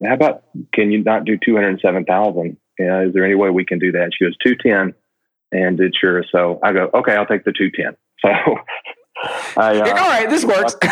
how 0.03 0.13
about, 0.13 0.43
can 0.73 0.91
you 0.91 1.03
not 1.03 1.25
do 1.25 1.37
207,000? 1.37 2.57
Yeah, 2.79 3.03
is 3.03 3.13
there 3.13 3.25
any 3.25 3.35
way 3.35 3.49
we 3.49 3.65
can 3.65 3.79
do 3.79 3.91
that? 3.91 4.11
She 4.17 4.25
goes, 4.25 4.35
210 4.45 4.93
and 5.51 5.79
it's 5.79 5.97
yours. 6.01 6.27
So 6.31 6.59
I 6.63 6.73
go, 6.73 6.89
okay, 6.93 7.13
I'll 7.13 7.25
take 7.25 7.43
the 7.43 7.53
210. 7.53 7.95
So 8.21 8.29
I, 9.61 9.75
uh, 9.75 9.79
like, 9.79 10.01
All 10.01 10.09
right, 10.09 10.29
this 10.29 10.45
works. 10.45 10.75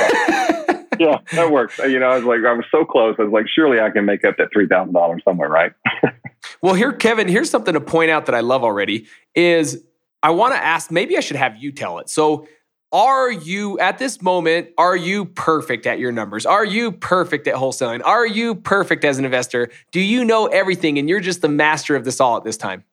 yeah, 1.00 1.20
that 1.34 1.52
works. 1.52 1.78
You 1.80 2.00
know, 2.00 2.08
I 2.08 2.16
was 2.16 2.26
like, 2.26 2.40
I 2.46 2.54
was 2.54 2.66
so 2.72 2.86
close. 2.86 3.16
I 3.20 3.24
was 3.24 3.32
like, 3.32 3.46
surely 3.54 3.80
I 3.80 3.90
can 3.90 4.06
make 4.06 4.24
up 4.26 4.38
that 4.38 4.50
$3,000 4.56 5.24
somewhere, 5.24 5.50
right? 5.50 5.72
well, 6.62 6.74
here, 6.74 6.92
Kevin, 6.92 7.28
here's 7.28 7.50
something 7.50 7.74
to 7.74 7.82
point 7.82 8.12
out 8.12 8.26
that 8.28 8.36
I 8.36 8.42
love 8.42 8.64
already 8.64 9.08
is 9.34 9.84
I 10.24 10.32
want 10.32 10.54
to 10.54 10.64
ask, 10.64 10.92
maybe 10.92 11.18
I 11.18 11.20
should 11.20 11.38
have 11.38 11.58
you 11.58 11.72
tell 11.72 12.00
it. 12.00 12.10
So 12.10 12.48
are 12.92 13.32
you 13.32 13.78
at 13.80 13.98
this 13.98 14.22
moment, 14.22 14.70
are 14.78 14.96
you 14.96 15.26
perfect 15.26 15.86
at 15.86 16.00
your 16.00 16.12
numbers? 16.12 16.46
Are 16.46 16.64
you 16.64 16.92
perfect 16.92 17.48
at 17.48 17.56
wholesaling? 17.56 18.02
Are 18.06 18.26
you 18.26 18.56
perfect 18.56 19.04
as 19.04 19.20
an 19.20 19.26
investor? 19.26 19.70
Do 19.92 20.00
you 20.00 20.24
know 20.24 20.48
everything 20.48 20.98
and 20.98 21.10
you're 21.10 21.20
just 21.20 21.42
the 21.42 21.50
master 21.50 21.96
of 21.96 22.06
this 22.06 22.22
all 22.22 22.38
at 22.38 22.44
this 22.44 22.58
time? 22.58 22.84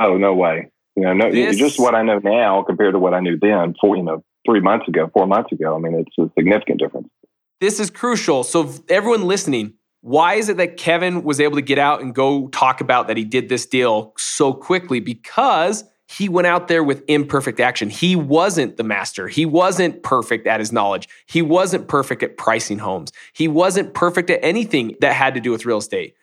Oh, 0.00 0.16
no 0.16 0.34
way. 0.34 0.70
You 0.96 1.04
know, 1.04 1.12
no, 1.14 1.30
This- 1.30 1.56
just 1.56 1.80
what 1.80 1.94
I 1.94 2.02
know 2.02 2.18
now 2.18 2.62
compared 2.62 2.94
to 2.94 2.98
what 2.98 3.14
I 3.14 3.20
knew 3.20 3.38
then, 3.38 3.74
four, 3.80 3.96
you 3.96 4.02
know, 4.02 4.22
three 4.46 4.60
months 4.60 4.88
ago, 4.88 5.10
four 5.12 5.26
months 5.26 5.52
ago. 5.52 5.74
I 5.74 5.78
mean, 5.78 5.94
it's 5.94 6.18
a 6.18 6.30
significant 6.38 6.80
difference. 6.80 7.08
This 7.60 7.78
is 7.78 7.90
crucial. 7.90 8.42
So, 8.42 8.72
everyone 8.88 9.22
listening, 9.22 9.74
why 10.00 10.34
is 10.34 10.48
it 10.48 10.56
that 10.56 10.76
Kevin 10.76 11.22
was 11.22 11.40
able 11.40 11.56
to 11.56 11.62
get 11.62 11.78
out 11.78 12.02
and 12.02 12.14
go 12.14 12.48
talk 12.48 12.80
about 12.80 13.06
that 13.06 13.16
he 13.16 13.24
did 13.24 13.48
this 13.48 13.66
deal 13.66 14.12
so 14.18 14.52
quickly? 14.52 14.98
Because 15.00 15.84
he 16.08 16.28
went 16.28 16.46
out 16.46 16.68
there 16.68 16.84
with 16.84 17.04
imperfect 17.08 17.60
action. 17.60 17.88
He 17.88 18.16
wasn't 18.16 18.76
the 18.76 18.82
master. 18.82 19.28
He 19.28 19.46
wasn't 19.46 20.02
perfect 20.02 20.46
at 20.46 20.60
his 20.60 20.72
knowledge. 20.72 21.08
He 21.26 21.40
wasn't 21.40 21.88
perfect 21.88 22.22
at 22.22 22.36
pricing 22.36 22.78
homes. 22.78 23.12
He 23.32 23.48
wasn't 23.48 23.94
perfect 23.94 24.28
at 24.28 24.40
anything 24.42 24.96
that 25.00 25.14
had 25.14 25.34
to 25.34 25.40
do 25.40 25.52
with 25.52 25.64
real 25.64 25.78
estate. 25.78 26.14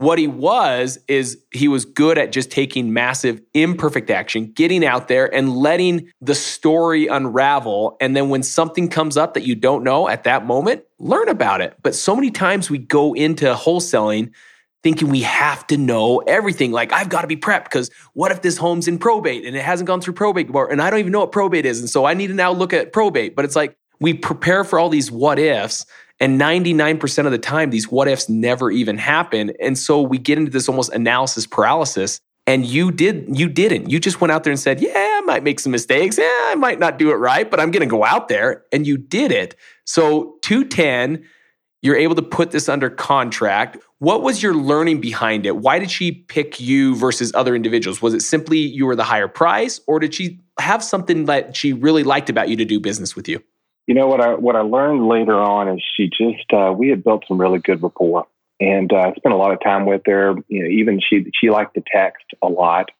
What 0.00 0.18
he 0.18 0.28
was 0.28 0.98
is 1.08 1.44
he 1.52 1.68
was 1.68 1.84
good 1.84 2.16
at 2.16 2.32
just 2.32 2.50
taking 2.50 2.94
massive 2.94 3.38
imperfect 3.52 4.10
action, 4.10 4.50
getting 4.52 4.82
out 4.82 5.08
there 5.08 5.26
and 5.34 5.54
letting 5.54 6.10
the 6.22 6.34
story 6.34 7.06
unravel. 7.06 7.98
And 8.00 8.16
then 8.16 8.30
when 8.30 8.42
something 8.42 8.88
comes 8.88 9.18
up 9.18 9.34
that 9.34 9.42
you 9.42 9.54
don't 9.54 9.84
know 9.84 10.08
at 10.08 10.24
that 10.24 10.46
moment, 10.46 10.84
learn 10.98 11.28
about 11.28 11.60
it. 11.60 11.76
But 11.82 11.94
so 11.94 12.16
many 12.16 12.30
times 12.30 12.70
we 12.70 12.78
go 12.78 13.12
into 13.12 13.52
wholesaling 13.52 14.32
thinking 14.82 15.10
we 15.10 15.20
have 15.20 15.66
to 15.66 15.76
know 15.76 16.20
everything. 16.20 16.72
Like, 16.72 16.94
I've 16.94 17.10
got 17.10 17.20
to 17.20 17.26
be 17.26 17.36
prepped 17.36 17.64
because 17.64 17.90
what 18.14 18.32
if 18.32 18.40
this 18.40 18.56
home's 18.56 18.88
in 18.88 18.98
probate 18.98 19.44
and 19.44 19.54
it 19.54 19.62
hasn't 19.62 19.86
gone 19.86 20.00
through 20.00 20.14
probate 20.14 20.46
before 20.46 20.72
and 20.72 20.80
I 20.80 20.88
don't 20.88 21.00
even 21.00 21.12
know 21.12 21.20
what 21.20 21.32
probate 21.32 21.66
is. 21.66 21.78
And 21.78 21.90
so 21.90 22.06
I 22.06 22.14
need 22.14 22.28
to 22.28 22.34
now 22.34 22.52
look 22.52 22.72
at 22.72 22.94
probate. 22.94 23.36
But 23.36 23.44
it's 23.44 23.54
like 23.54 23.76
we 24.00 24.14
prepare 24.14 24.64
for 24.64 24.78
all 24.78 24.88
these 24.88 25.10
what 25.10 25.38
ifs. 25.38 25.84
And 26.20 26.38
99% 26.38 27.24
of 27.24 27.32
the 27.32 27.38
time, 27.38 27.70
these 27.70 27.90
what 27.90 28.06
ifs 28.06 28.28
never 28.28 28.70
even 28.70 28.98
happen. 28.98 29.52
And 29.58 29.78
so 29.78 30.02
we 30.02 30.18
get 30.18 30.36
into 30.36 30.50
this 30.50 30.68
almost 30.68 30.92
analysis 30.92 31.46
paralysis. 31.46 32.20
And 32.46 32.66
you 32.66 32.90
did, 32.90 33.38
you 33.38 33.48
didn't. 33.48 33.90
You 33.90 34.00
just 34.00 34.20
went 34.20 34.32
out 34.32 34.44
there 34.44 34.50
and 34.50 34.60
said, 34.60 34.80
Yeah, 34.80 34.92
I 34.94 35.22
might 35.24 35.42
make 35.42 35.60
some 35.60 35.72
mistakes. 35.72 36.18
Yeah, 36.18 36.24
I 36.26 36.54
might 36.56 36.78
not 36.78 36.98
do 36.98 37.10
it 37.10 37.14
right, 37.14 37.50
but 37.50 37.60
I'm 37.60 37.70
going 37.70 37.88
to 37.88 37.90
go 37.90 38.04
out 38.04 38.28
there. 38.28 38.64
And 38.72 38.86
you 38.86 38.98
did 38.98 39.32
it. 39.32 39.56
So 39.84 40.36
210, 40.42 41.24
you're 41.82 41.96
able 41.96 42.14
to 42.14 42.22
put 42.22 42.50
this 42.50 42.68
under 42.68 42.90
contract. 42.90 43.78
What 43.98 44.22
was 44.22 44.42
your 44.42 44.54
learning 44.54 45.00
behind 45.00 45.46
it? 45.46 45.56
Why 45.56 45.78
did 45.78 45.90
she 45.90 46.12
pick 46.12 46.60
you 46.60 46.96
versus 46.96 47.32
other 47.34 47.54
individuals? 47.54 48.02
Was 48.02 48.14
it 48.14 48.20
simply 48.20 48.58
you 48.58 48.84
were 48.84 48.96
the 48.96 49.04
higher 49.04 49.28
price, 49.28 49.80
or 49.86 49.98
did 50.00 50.14
she 50.14 50.40
have 50.58 50.82
something 50.82 51.26
that 51.26 51.56
she 51.56 51.72
really 51.72 52.02
liked 52.02 52.28
about 52.28 52.48
you 52.48 52.56
to 52.56 52.64
do 52.64 52.80
business 52.80 53.16
with 53.16 53.28
you? 53.28 53.42
You 53.90 53.96
know 53.96 54.06
what 54.06 54.20
I 54.20 54.34
what 54.34 54.54
I 54.54 54.60
learned 54.60 55.08
later 55.08 55.34
on 55.34 55.66
is 55.68 55.82
she 55.96 56.08
just 56.08 56.46
uh, 56.54 56.72
we 56.72 56.90
had 56.90 57.02
built 57.02 57.24
some 57.26 57.40
really 57.40 57.58
good 57.58 57.82
rapport, 57.82 58.24
and 58.60 58.88
uh, 58.92 59.12
spent 59.16 59.34
a 59.34 59.36
lot 59.36 59.50
of 59.50 59.60
time 59.60 59.84
with 59.84 60.02
her. 60.06 60.36
You 60.46 60.62
know, 60.62 60.70
even 60.70 61.00
she 61.00 61.28
she 61.34 61.50
liked 61.50 61.74
to 61.74 61.82
text 61.92 62.24
a 62.40 62.46
lot, 62.46 62.92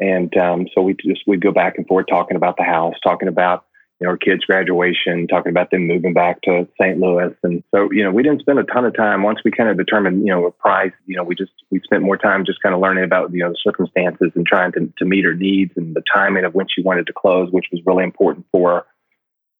and 0.00 0.34
um, 0.38 0.66
so 0.74 0.80
we 0.80 0.94
just 0.94 1.24
we'd 1.26 1.42
go 1.42 1.52
back 1.52 1.76
and 1.76 1.86
forth 1.86 2.06
talking 2.08 2.38
about 2.38 2.56
the 2.56 2.62
house, 2.62 2.94
talking 3.02 3.28
about 3.28 3.66
you 4.00 4.06
know 4.06 4.12
our 4.12 4.16
kids' 4.16 4.46
graduation, 4.46 5.28
talking 5.28 5.50
about 5.50 5.70
them 5.70 5.86
moving 5.86 6.14
back 6.14 6.40
to 6.44 6.66
St. 6.80 6.98
Louis, 6.98 7.34
and 7.42 7.62
so 7.74 7.92
you 7.92 8.02
know 8.02 8.10
we 8.10 8.22
didn't 8.22 8.40
spend 8.40 8.58
a 8.58 8.64
ton 8.64 8.86
of 8.86 8.96
time. 8.96 9.22
Once 9.22 9.40
we 9.44 9.50
kind 9.50 9.68
of 9.68 9.76
determined 9.76 10.26
you 10.26 10.32
know 10.32 10.46
a 10.46 10.50
price, 10.50 10.92
you 11.04 11.16
know 11.16 11.22
we 11.22 11.34
just 11.34 11.52
we 11.70 11.82
spent 11.84 12.02
more 12.02 12.16
time 12.16 12.46
just 12.46 12.62
kind 12.62 12.74
of 12.74 12.80
learning 12.80 13.04
about 13.04 13.30
you 13.30 13.40
know 13.40 13.50
the 13.50 13.58
circumstances 13.62 14.32
and 14.34 14.46
trying 14.46 14.72
to 14.72 14.90
to 14.96 15.04
meet 15.04 15.26
her 15.26 15.34
needs 15.34 15.72
and 15.76 15.94
the 15.94 16.02
timing 16.10 16.46
of 16.46 16.54
when 16.54 16.66
she 16.66 16.80
wanted 16.80 17.06
to 17.08 17.12
close, 17.12 17.52
which 17.52 17.66
was 17.70 17.82
really 17.84 18.04
important 18.04 18.46
for 18.50 18.70
her. 18.70 18.86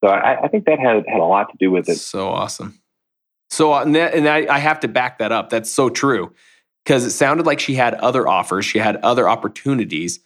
So 0.03 0.09
I, 0.09 0.45
I 0.45 0.49
think 0.49 0.65
that 0.65 0.79
had 0.79 1.05
had 1.07 1.21
a 1.21 1.25
lot 1.25 1.51
to 1.51 1.57
do 1.59 1.71
with 1.71 1.89
it. 1.89 1.97
So 1.97 2.29
awesome. 2.29 2.81
So, 3.51 3.75
uh, 3.75 3.83
and, 3.83 3.95
that, 3.95 4.15
and 4.15 4.29
I, 4.29 4.47
I 4.49 4.59
have 4.59 4.81
to 4.81 4.89
back 4.89 5.19
that 5.19 5.33
up. 5.33 5.51
That's 5.51 5.71
so 5.71 5.91
true 5.91 6.33
because 6.85 7.05
it 7.05 7.11
sounded 7.11 7.47
like 7.47 7.61
she 7.61 7.75
had 7.75 7.95
other 7.95 8.27
offers, 8.27 8.65
she 8.65 8.79
had 8.79 8.97
other 8.97 9.29
opportunities. 9.29 10.21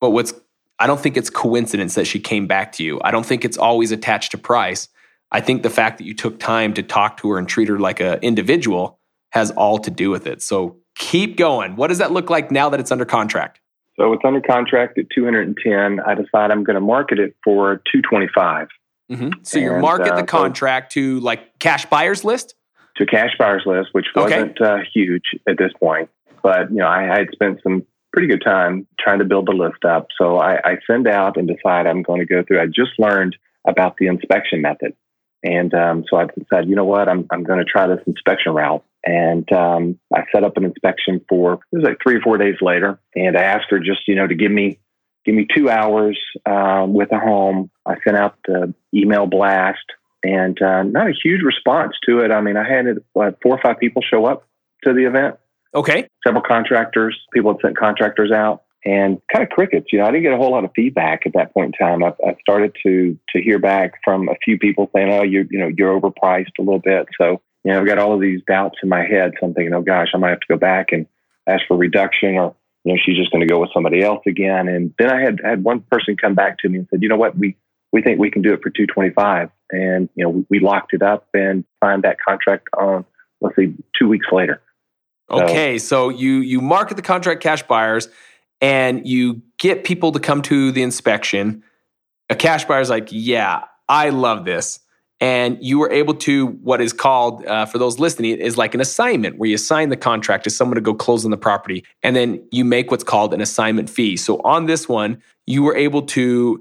But 0.00 0.10
what's, 0.10 0.34
I 0.78 0.86
don't 0.86 1.00
think 1.00 1.16
it's 1.16 1.30
coincidence 1.30 1.94
that 1.94 2.06
she 2.06 2.20
came 2.20 2.46
back 2.46 2.72
to 2.72 2.84
you. 2.84 3.00
I 3.02 3.10
don't 3.10 3.26
think 3.26 3.44
it's 3.44 3.56
always 3.56 3.92
attached 3.92 4.32
to 4.32 4.38
price. 4.38 4.88
I 5.30 5.40
think 5.40 5.62
the 5.62 5.70
fact 5.70 5.98
that 5.98 6.04
you 6.04 6.14
took 6.14 6.38
time 6.38 6.74
to 6.74 6.82
talk 6.82 7.16
to 7.18 7.30
her 7.30 7.38
and 7.38 7.48
treat 7.48 7.68
her 7.68 7.78
like 7.78 8.00
an 8.00 8.18
individual 8.20 8.98
has 9.30 9.50
all 9.52 9.78
to 9.78 9.90
do 9.90 10.10
with 10.10 10.26
it. 10.26 10.42
So 10.42 10.76
keep 10.94 11.36
going. 11.36 11.76
What 11.76 11.88
does 11.88 11.98
that 11.98 12.12
look 12.12 12.28
like 12.28 12.50
now 12.50 12.68
that 12.68 12.80
it's 12.80 12.92
under 12.92 13.06
contract? 13.06 13.60
So 13.98 14.12
it's 14.12 14.22
under 14.24 14.40
contract 14.40 14.98
at 14.98 15.06
210. 15.14 16.00
I 16.00 16.14
decide 16.14 16.50
I'm 16.50 16.64
going 16.64 16.74
to 16.74 16.80
market 16.80 17.18
it 17.18 17.34
for 17.44 17.76
225 17.92 18.68
Mhm. 19.12 19.46
So 19.46 19.58
you 19.58 19.72
market 19.78 20.12
uh, 20.12 20.16
the 20.16 20.20
so- 20.20 20.26
contract 20.26 20.92
to 20.92 21.20
like 21.20 21.58
cash 21.58 21.86
buyers 21.86 22.24
list. 22.24 22.54
to 22.96 23.06
cash 23.06 23.30
buyers 23.38 23.62
list, 23.64 23.88
which 23.92 24.06
wasn't 24.14 24.60
uh, 24.60 24.78
huge 24.92 25.24
at 25.48 25.56
this 25.58 25.72
point. 25.80 26.10
But 26.42 26.70
you 26.70 26.76
know, 26.78 26.86
I, 26.86 27.12
I 27.14 27.18
had 27.20 27.28
spent 27.32 27.60
some 27.62 27.84
pretty 28.12 28.28
good 28.28 28.42
time 28.44 28.86
trying 29.00 29.18
to 29.20 29.24
build 29.24 29.46
the 29.46 29.52
list 29.52 29.84
up. 29.84 30.08
So 30.20 30.38
I, 30.38 30.56
I 30.64 30.76
send 30.86 31.06
out 31.08 31.36
and 31.36 31.48
decide 31.48 31.86
I'm 31.86 32.02
going 32.02 32.20
to 32.20 32.26
go 32.26 32.42
through. 32.42 32.60
I 32.60 32.66
just 32.66 32.98
learned 32.98 33.36
about 33.66 33.96
the 33.96 34.06
inspection 34.08 34.60
method, 34.60 34.94
and 35.42 35.72
um, 35.72 36.04
so 36.08 36.16
I 36.16 36.26
decided, 36.26 36.68
you 36.68 36.76
know 36.76 36.84
what, 36.84 37.08
I'm 37.08 37.26
I'm 37.30 37.44
going 37.44 37.58
to 37.58 37.64
try 37.64 37.86
this 37.86 38.02
inspection 38.06 38.52
route. 38.52 38.84
And 39.04 39.50
um, 39.52 39.98
I 40.14 40.22
set 40.32 40.44
up 40.44 40.56
an 40.56 40.64
inspection 40.64 41.24
for 41.28 41.54
it 41.54 41.76
was 41.76 41.84
like 41.84 41.98
three 42.02 42.16
or 42.16 42.20
four 42.20 42.38
days 42.38 42.56
later, 42.60 43.00
and 43.16 43.36
I 43.36 43.42
asked 43.42 43.66
her 43.70 43.78
just 43.78 44.06
you 44.06 44.14
know 44.14 44.26
to 44.26 44.34
give 44.34 44.52
me 44.52 44.78
give 45.24 45.34
me 45.34 45.46
two 45.54 45.70
hours 45.70 46.18
um, 46.46 46.94
with 46.94 47.12
a 47.12 47.18
home. 47.18 47.70
I 47.86 47.94
sent 48.04 48.16
out 48.16 48.36
the 48.46 48.74
email 48.94 49.26
blast 49.26 49.84
and 50.24 50.60
uh, 50.62 50.82
not 50.82 51.08
a 51.08 51.12
huge 51.12 51.42
response 51.42 51.94
to 52.06 52.20
it. 52.20 52.30
I 52.30 52.40
mean, 52.40 52.56
I 52.56 52.68
had 52.68 52.86
what, 53.12 53.38
four 53.42 53.56
or 53.56 53.60
five 53.62 53.78
people 53.78 54.02
show 54.02 54.24
up 54.26 54.46
to 54.84 54.92
the 54.92 55.04
event, 55.04 55.36
Okay. 55.74 56.08
several 56.26 56.42
contractors, 56.42 57.18
people 57.32 57.52
had 57.52 57.60
sent 57.62 57.78
contractors 57.78 58.30
out, 58.30 58.62
and 58.84 59.20
kind 59.32 59.44
of 59.44 59.50
crickets. 59.50 59.86
You 59.92 60.00
know, 60.00 60.06
I 60.06 60.10
didn't 60.10 60.24
get 60.24 60.32
a 60.32 60.36
whole 60.36 60.50
lot 60.50 60.64
of 60.64 60.70
feedback 60.74 61.22
at 61.24 61.34
that 61.34 61.54
point 61.54 61.74
in 61.74 61.86
time. 61.86 62.02
I, 62.02 62.08
I 62.26 62.36
started 62.40 62.76
to 62.84 63.16
to 63.34 63.42
hear 63.42 63.58
back 63.58 64.00
from 64.04 64.28
a 64.28 64.34
few 64.44 64.58
people 64.58 64.90
saying, 64.94 65.12
"Oh, 65.12 65.22
you 65.22 65.46
you 65.50 65.58
know, 65.58 65.68
you're 65.68 65.98
overpriced 66.00 66.50
a 66.58 66.62
little 66.62 66.80
bit." 66.80 67.06
So 67.16 67.40
you 67.64 67.72
know, 67.72 67.80
I've 67.80 67.86
got 67.86 67.98
all 67.98 68.12
of 68.12 68.20
these 68.20 68.40
doubts 68.46 68.78
in 68.82 68.88
my 68.88 69.04
head. 69.04 69.32
So 69.38 69.46
I'm 69.46 69.54
thinking, 69.54 69.72
"Oh 69.72 69.82
gosh, 69.82 70.08
I 70.14 70.18
might 70.18 70.30
have 70.30 70.40
to 70.40 70.46
go 70.48 70.56
back 70.56 70.88
and 70.90 71.06
ask 71.46 71.62
for 71.68 71.76
reduction 71.76 72.36
or." 72.36 72.54
You 72.84 72.92
know, 72.94 72.98
she's 73.04 73.16
just 73.16 73.30
going 73.30 73.46
to 73.46 73.52
go 73.52 73.60
with 73.60 73.70
somebody 73.72 74.02
else 74.02 74.22
again. 74.26 74.66
And 74.68 74.92
then 74.98 75.10
I 75.10 75.20
had 75.20 75.40
had 75.44 75.62
one 75.62 75.80
person 75.90 76.16
come 76.16 76.34
back 76.34 76.58
to 76.58 76.68
me 76.68 76.78
and 76.78 76.88
said, 76.90 77.02
"You 77.02 77.08
know 77.08 77.16
what? 77.16 77.36
We 77.38 77.56
we 77.92 78.02
think 78.02 78.18
we 78.18 78.30
can 78.30 78.42
do 78.42 78.52
it 78.54 78.62
for 78.62 78.70
225 78.70 79.50
and 79.70 80.08
you 80.14 80.24
know 80.24 80.30
we, 80.30 80.46
we 80.50 80.60
locked 80.60 80.94
it 80.94 81.02
up 81.02 81.28
and 81.34 81.62
signed 81.84 82.02
that 82.04 82.16
contract 82.26 82.68
on 82.78 83.04
let's 83.42 83.54
say 83.54 83.70
two 83.98 84.08
weeks 84.08 84.26
later 84.32 84.62
So- 85.30 85.42
Okay, 85.42 85.78
so 85.78 86.08
you 86.08 86.36
you 86.36 86.60
market 86.60 86.96
the 86.96 87.02
contract 87.02 87.42
cash 87.42 87.62
buyers 87.62 88.08
and 88.62 89.06
you 89.06 89.42
get 89.58 89.84
people 89.84 90.12
to 90.12 90.20
come 90.20 90.40
to 90.42 90.72
the 90.72 90.82
inspection. 90.82 91.62
A 92.30 92.34
cash 92.34 92.64
buyer's 92.64 92.88
like, 92.90 93.08
"Yeah, 93.10 93.64
I 93.88 94.08
love 94.10 94.44
this." 94.44 94.78
And 95.22 95.56
you 95.60 95.78
were 95.78 95.90
able 95.92 96.14
to 96.14 96.48
what 96.48 96.80
is 96.80 96.92
called 96.92 97.46
uh, 97.46 97.64
for 97.64 97.78
those 97.78 98.00
listening 98.00 98.38
is 98.38 98.56
like 98.56 98.74
an 98.74 98.80
assignment 98.80 99.38
where 99.38 99.48
you 99.48 99.54
assign 99.54 99.88
the 99.88 99.96
contract 99.96 100.42
to 100.44 100.50
someone 100.50 100.74
to 100.74 100.80
go 100.80 100.94
close 100.94 101.24
on 101.24 101.30
the 101.30 101.36
property, 101.36 101.84
and 102.02 102.16
then 102.16 102.44
you 102.50 102.64
make 102.64 102.90
what's 102.90 103.04
called 103.04 103.32
an 103.32 103.40
assignment 103.40 103.88
fee. 103.88 104.16
So 104.16 104.40
on 104.42 104.66
this 104.66 104.88
one, 104.88 105.22
you 105.46 105.62
were 105.62 105.76
able 105.76 106.02
to 106.02 106.60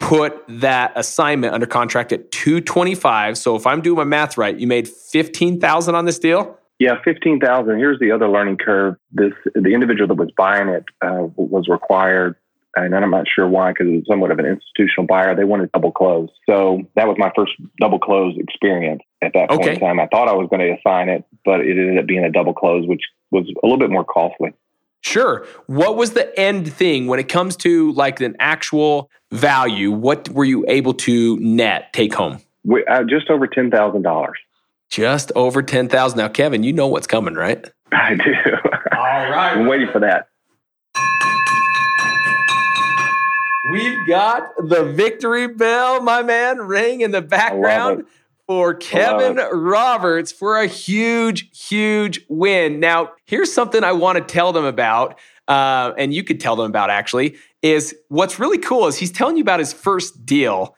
put 0.00 0.44
that 0.48 0.92
assignment 0.96 1.54
under 1.54 1.66
contract 1.66 2.12
at 2.12 2.30
225 2.32 3.38
so 3.38 3.54
if 3.54 3.64
i'm 3.64 3.80
doing 3.80 3.96
my 3.96 4.04
math 4.04 4.36
right 4.36 4.58
you 4.58 4.66
made 4.66 4.88
15000 4.88 5.94
on 5.94 6.04
this 6.04 6.18
deal? 6.18 6.58
Yeah 6.80 7.00
15000 7.04 7.78
here's 7.78 8.00
the 8.00 8.10
other 8.10 8.28
learning 8.28 8.58
curve. 8.58 8.96
This 9.12 9.32
the 9.54 9.72
individual 9.72 10.08
that 10.08 10.14
was 10.14 10.32
buying 10.36 10.68
it 10.68 10.84
uh, 11.00 11.28
was 11.36 11.68
required 11.68 12.34
and 12.76 12.94
i'm 12.94 13.10
not 13.10 13.26
sure 13.28 13.48
why 13.48 13.70
because 13.72 13.86
it 13.88 13.92
was 13.96 14.04
somewhat 14.08 14.30
of 14.30 14.38
an 14.38 14.46
institutional 14.46 15.06
buyer 15.06 15.34
they 15.34 15.44
wanted 15.44 15.70
double 15.72 15.92
close 15.92 16.28
so 16.48 16.82
that 16.96 17.06
was 17.06 17.16
my 17.18 17.30
first 17.36 17.52
double 17.80 17.98
close 17.98 18.34
experience 18.38 19.00
at 19.22 19.32
that 19.34 19.48
point 19.48 19.60
Okay. 19.62 19.74
in 19.74 19.80
time 19.80 20.00
i 20.00 20.06
thought 20.08 20.28
i 20.28 20.32
was 20.32 20.48
going 20.50 20.60
to 20.60 20.74
assign 20.78 21.08
it 21.08 21.24
but 21.44 21.60
it 21.60 21.70
ended 21.78 21.98
up 21.98 22.06
being 22.06 22.24
a 22.24 22.30
double 22.30 22.54
close 22.54 22.86
which 22.86 23.02
was 23.30 23.44
a 23.62 23.66
little 23.66 23.78
bit 23.78 23.90
more 23.90 24.04
costly 24.04 24.52
Sure. 25.06 25.46
What 25.66 25.96
was 25.98 26.12
the 26.12 26.32
end 26.40 26.72
thing 26.72 27.08
when 27.08 27.18
it 27.20 27.28
comes 27.28 27.56
to 27.58 27.92
like 27.92 28.22
an 28.22 28.36
actual 28.40 29.10
value? 29.32 29.92
What 29.92 30.30
were 30.30 30.46
you 30.46 30.64
able 30.66 30.94
to 30.94 31.36
net 31.40 31.92
take 31.92 32.14
home? 32.14 32.38
we, 32.64 32.82
uh, 32.86 33.04
just 33.04 33.28
over 33.28 33.46
$10000 33.46 34.32
Just 34.88 35.30
over 35.36 35.62
10,000. 35.62 36.16
Now, 36.16 36.28
Kevin, 36.28 36.62
you 36.62 36.72
know 36.72 36.86
what's 36.88 37.06
coming, 37.06 37.34
right? 37.34 37.70
i 37.92 38.14
do 38.14 38.22
All 38.96 38.98
right. 39.02 39.52
i'm 39.58 39.66
waiting 39.66 39.88
for 39.92 39.98
that 40.00 40.28
We've 43.70 44.06
got 44.06 44.54
the 44.58 44.84
victory 44.84 45.48
bell, 45.48 46.02
my 46.02 46.22
man, 46.22 46.58
ring 46.58 47.00
in 47.00 47.12
the 47.12 47.22
background 47.22 48.04
for 48.46 48.74
Kevin. 48.74 49.36
Roberts 49.52 50.32
for 50.32 50.60
a 50.60 50.66
huge, 50.66 51.48
huge 51.68 52.20
win. 52.28 52.78
Now, 52.78 53.12
here's 53.24 53.52
something 53.52 53.82
I 53.82 53.92
want 53.92 54.18
to 54.18 54.24
tell 54.24 54.52
them 54.52 54.66
about, 54.66 55.18
uh, 55.48 55.92
and 55.96 56.12
you 56.12 56.22
could 56.24 56.40
tell 56.40 56.56
them 56.56 56.66
about 56.66 56.90
actually, 56.90 57.36
is 57.62 57.94
what's 58.08 58.38
really 58.38 58.58
cool 58.58 58.86
is 58.86 58.98
he's 58.98 59.12
telling 59.12 59.36
you 59.36 59.42
about 59.42 59.60
his 59.60 59.72
first 59.72 60.26
deal. 60.26 60.76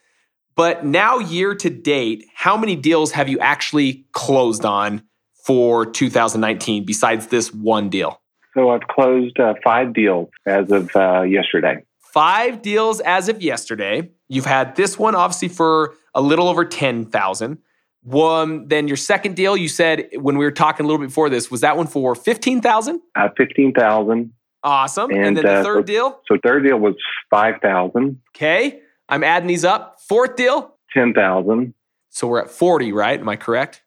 But 0.54 0.86
now, 0.86 1.18
year 1.18 1.54
to 1.56 1.68
date, 1.68 2.24
how 2.34 2.56
many 2.56 2.76
deals 2.76 3.12
have 3.12 3.28
you 3.28 3.38
actually 3.40 4.06
closed 4.12 4.64
on 4.64 5.02
for 5.44 5.84
2019 5.84 6.84
besides 6.84 7.26
this 7.26 7.52
one 7.52 7.90
deal? 7.90 8.22
So 8.54 8.70
I've 8.70 8.86
closed 8.88 9.38
uh, 9.38 9.54
five 9.62 9.92
deals 9.92 10.30
as 10.46 10.70
of 10.70 10.94
uh, 10.96 11.22
yesterday. 11.22 11.82
Five 12.16 12.62
deals 12.62 13.00
as 13.00 13.28
of 13.28 13.42
yesterday. 13.42 14.08
You've 14.26 14.46
had 14.46 14.74
this 14.74 14.98
one 14.98 15.14
obviously 15.14 15.48
for 15.48 15.96
a 16.14 16.22
little 16.22 16.48
over 16.48 16.64
10,000. 16.64 17.58
One, 18.04 18.68
then 18.68 18.88
your 18.88 18.96
second 18.96 19.36
deal, 19.36 19.54
you 19.54 19.68
said 19.68 20.08
when 20.14 20.38
we 20.38 20.46
were 20.46 20.50
talking 20.50 20.84
a 20.84 20.86
little 20.86 20.98
bit 20.98 21.08
before 21.08 21.28
this, 21.28 21.50
was 21.50 21.60
that 21.60 21.76
one 21.76 21.86
for 21.86 22.14
15,000? 22.14 23.02
Uh, 23.14 23.28
15,000. 23.36 24.32
Awesome. 24.62 25.10
And, 25.10 25.26
and 25.26 25.36
then 25.36 25.46
uh, 25.46 25.58
the 25.58 25.64
third 25.64 25.80
so, 25.80 25.82
deal? 25.82 26.20
So 26.26 26.38
third 26.42 26.62
deal 26.64 26.78
was 26.78 26.94
5,000. 27.28 28.18
Okay. 28.34 28.80
I'm 29.10 29.22
adding 29.22 29.46
these 29.46 29.66
up. 29.66 29.98
Fourth 30.08 30.36
deal? 30.36 30.74
10,000. 30.94 31.74
So 32.08 32.28
we're 32.28 32.40
at 32.40 32.50
40, 32.50 32.92
right? 32.92 33.20
Am 33.20 33.28
I 33.28 33.36
correct? 33.36 33.82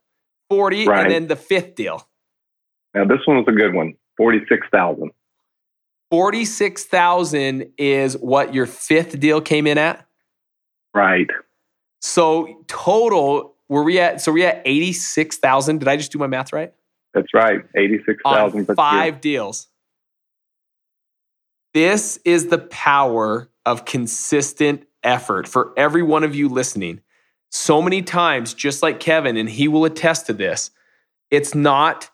40. 0.51 0.85
Right. 0.85 1.01
And 1.01 1.11
then 1.11 1.27
the 1.27 1.35
fifth 1.35 1.73
deal. 1.73 2.07
Now 2.93 3.05
this 3.05 3.21
one 3.25 3.37
was 3.37 3.45
a 3.47 3.53
good 3.53 3.73
one. 3.73 3.95
46,000. 4.17 5.09
46,000 6.11 7.71
is 7.77 8.17
what 8.17 8.53
your 8.53 8.65
fifth 8.65 9.19
deal 9.19 9.41
came 9.41 9.67
in 9.67 9.77
at? 9.77 10.05
Right. 10.93 11.27
So 12.01 12.63
total, 12.67 13.55
were 13.67 13.83
we 13.83 13.99
at, 13.99 14.21
so 14.21 14.31
we 14.31 14.45
at 14.45 14.61
86,000. 14.65 15.79
Did 15.79 15.87
I 15.87 15.97
just 15.97 16.11
do 16.11 16.17
my 16.17 16.27
math 16.27 16.51
right? 16.51 16.73
That's 17.13 17.33
right. 17.33 17.61
86,000 17.75 18.65
per 18.65 18.75
five 18.75 19.21
deals. 19.21 19.67
This 21.73 22.19
is 22.25 22.47
the 22.47 22.57
power 22.57 23.49
of 23.65 23.85
consistent 23.85 24.85
effort 25.03 25.47
for 25.47 25.73
every 25.77 26.01
one 26.01 26.23
of 26.23 26.35
you 26.35 26.49
listening. 26.49 27.01
So 27.51 27.81
many 27.81 28.01
times, 28.01 28.53
just 28.53 28.81
like 28.81 28.99
Kevin, 28.99 29.37
and 29.37 29.49
he 29.49 29.67
will 29.67 29.85
attest 29.85 30.27
to 30.27 30.33
this, 30.33 30.71
it's 31.31 31.53
not 31.53 32.09